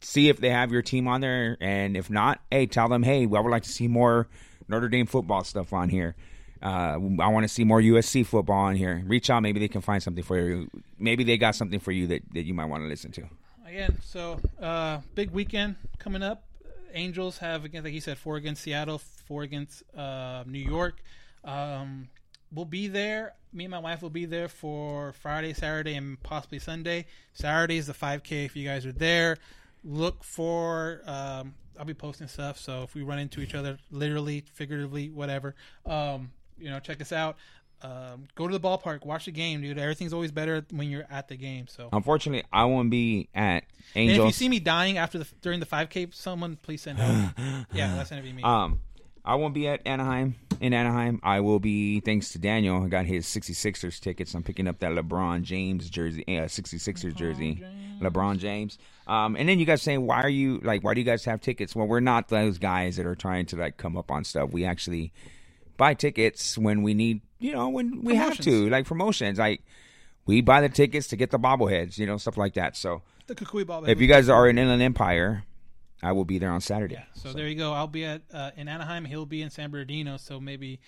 [0.00, 3.26] see if they have your team on there, and if not, hey, tell them, hey,
[3.26, 4.28] well, I would like to see more
[4.68, 6.14] Notre Dame football stuff on here.
[6.62, 9.02] Uh, I want to see more USC football on here.
[9.06, 10.70] Reach out, maybe they can find something for you.
[10.98, 13.24] Maybe they got something for you that, that you might want to listen to.
[13.66, 16.44] Again, so uh, big weekend coming up.
[16.94, 21.02] Angels have again, like you said, four against Seattle, four against uh, New York.
[21.42, 22.08] Um,
[22.52, 23.34] we'll be there.
[23.52, 27.06] Me and my wife will be there for Friday, Saturday, and possibly Sunday.
[27.32, 28.44] Saturday is the 5K.
[28.44, 29.38] If you guys are there,
[29.84, 31.00] look for.
[31.06, 32.58] Um, I'll be posting stuff.
[32.58, 35.54] So if we run into each other, literally, figuratively, whatever,
[35.86, 36.30] um,
[36.62, 37.36] you know, check us out.
[37.82, 39.76] Um, go to the ballpark, watch the game, dude.
[39.76, 41.66] Everything's always better when you're at the game.
[41.66, 44.18] So Unfortunately, I won't be at and Angels.
[44.20, 47.34] if you see me dying after the during the 5K, someone please send help.
[47.72, 48.42] yeah, that's gonna be me.
[48.44, 48.80] Um,
[49.24, 50.36] I won't be at Anaheim.
[50.60, 52.00] In Anaheim, I will be.
[52.00, 54.34] Thanks to Daniel, I got his 66ers tickets.
[54.34, 57.64] I'm picking up that LeBron James jersey, uh, 66ers jersey,
[58.00, 58.78] LeBron James.
[59.08, 61.40] Um, and then you guys saying, why are you like, why do you guys have
[61.40, 61.74] tickets?
[61.74, 64.50] Well, we're not those guys that are trying to like come up on stuff.
[64.52, 65.12] We actually
[65.76, 69.38] buy tickets when we need, you know, when we have to, like promotions.
[69.38, 69.62] Like
[70.26, 72.76] we buy the tickets to get the bobbleheads, you know, stuff like that.
[72.76, 73.84] So the Kukui ball.
[73.84, 75.44] if you guys are in Inland Empire,
[76.02, 77.04] I will be there on Saturday.
[77.14, 77.72] So, there you go.
[77.72, 79.04] I'll be at uh, in Anaheim.
[79.04, 80.16] He'll be in San Bernardino.
[80.16, 80.80] So maybe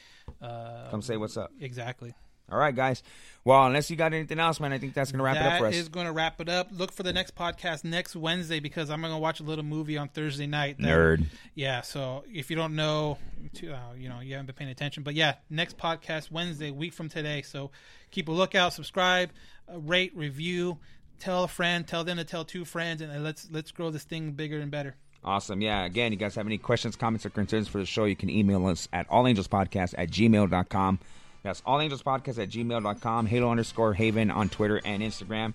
[0.42, 1.52] uh, Come say what's up.
[1.60, 2.14] Exactly.
[2.50, 3.02] All right, guys.
[3.44, 5.66] Well, unless you got anything else, man, I think that's gonna wrap it up for
[5.66, 5.74] us.
[5.74, 6.68] That is going to wrap it up.
[6.72, 9.98] Look for the next podcast next Wednesday because I'm going to watch a little movie
[9.98, 10.76] on Thursday night.
[10.78, 11.24] that- Nerd.
[11.54, 11.82] Yeah.
[11.82, 13.18] So if you don't know,
[13.62, 15.02] uh, you know, you haven't been paying attention.
[15.02, 17.42] But yeah, next podcast Wednesday, week from today.
[17.42, 17.70] So
[18.10, 18.72] keep a lookout.
[18.72, 19.30] Subscribe,
[19.72, 20.78] uh, rate, review,
[21.18, 24.32] tell a friend, tell them to tell two friends, and let's let's grow this thing
[24.32, 24.96] bigger and better.
[25.22, 25.60] Awesome.
[25.60, 25.84] Yeah.
[25.84, 28.66] Again, you guys have any questions, comments, or concerns for the show, you can email
[28.66, 30.98] us at allangelspodcast at gmail.com.
[31.44, 33.26] That's allangelspodcast at gmail.com.
[33.26, 35.52] Halo underscore Haven on Twitter and Instagram.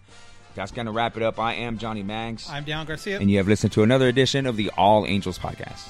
[0.53, 1.39] That's going to wrap it up.
[1.39, 2.47] I am Johnny Mangs.
[2.49, 3.19] I'm Dan Garcia.
[3.19, 5.89] And you have listened to another edition of the All Angels Podcast.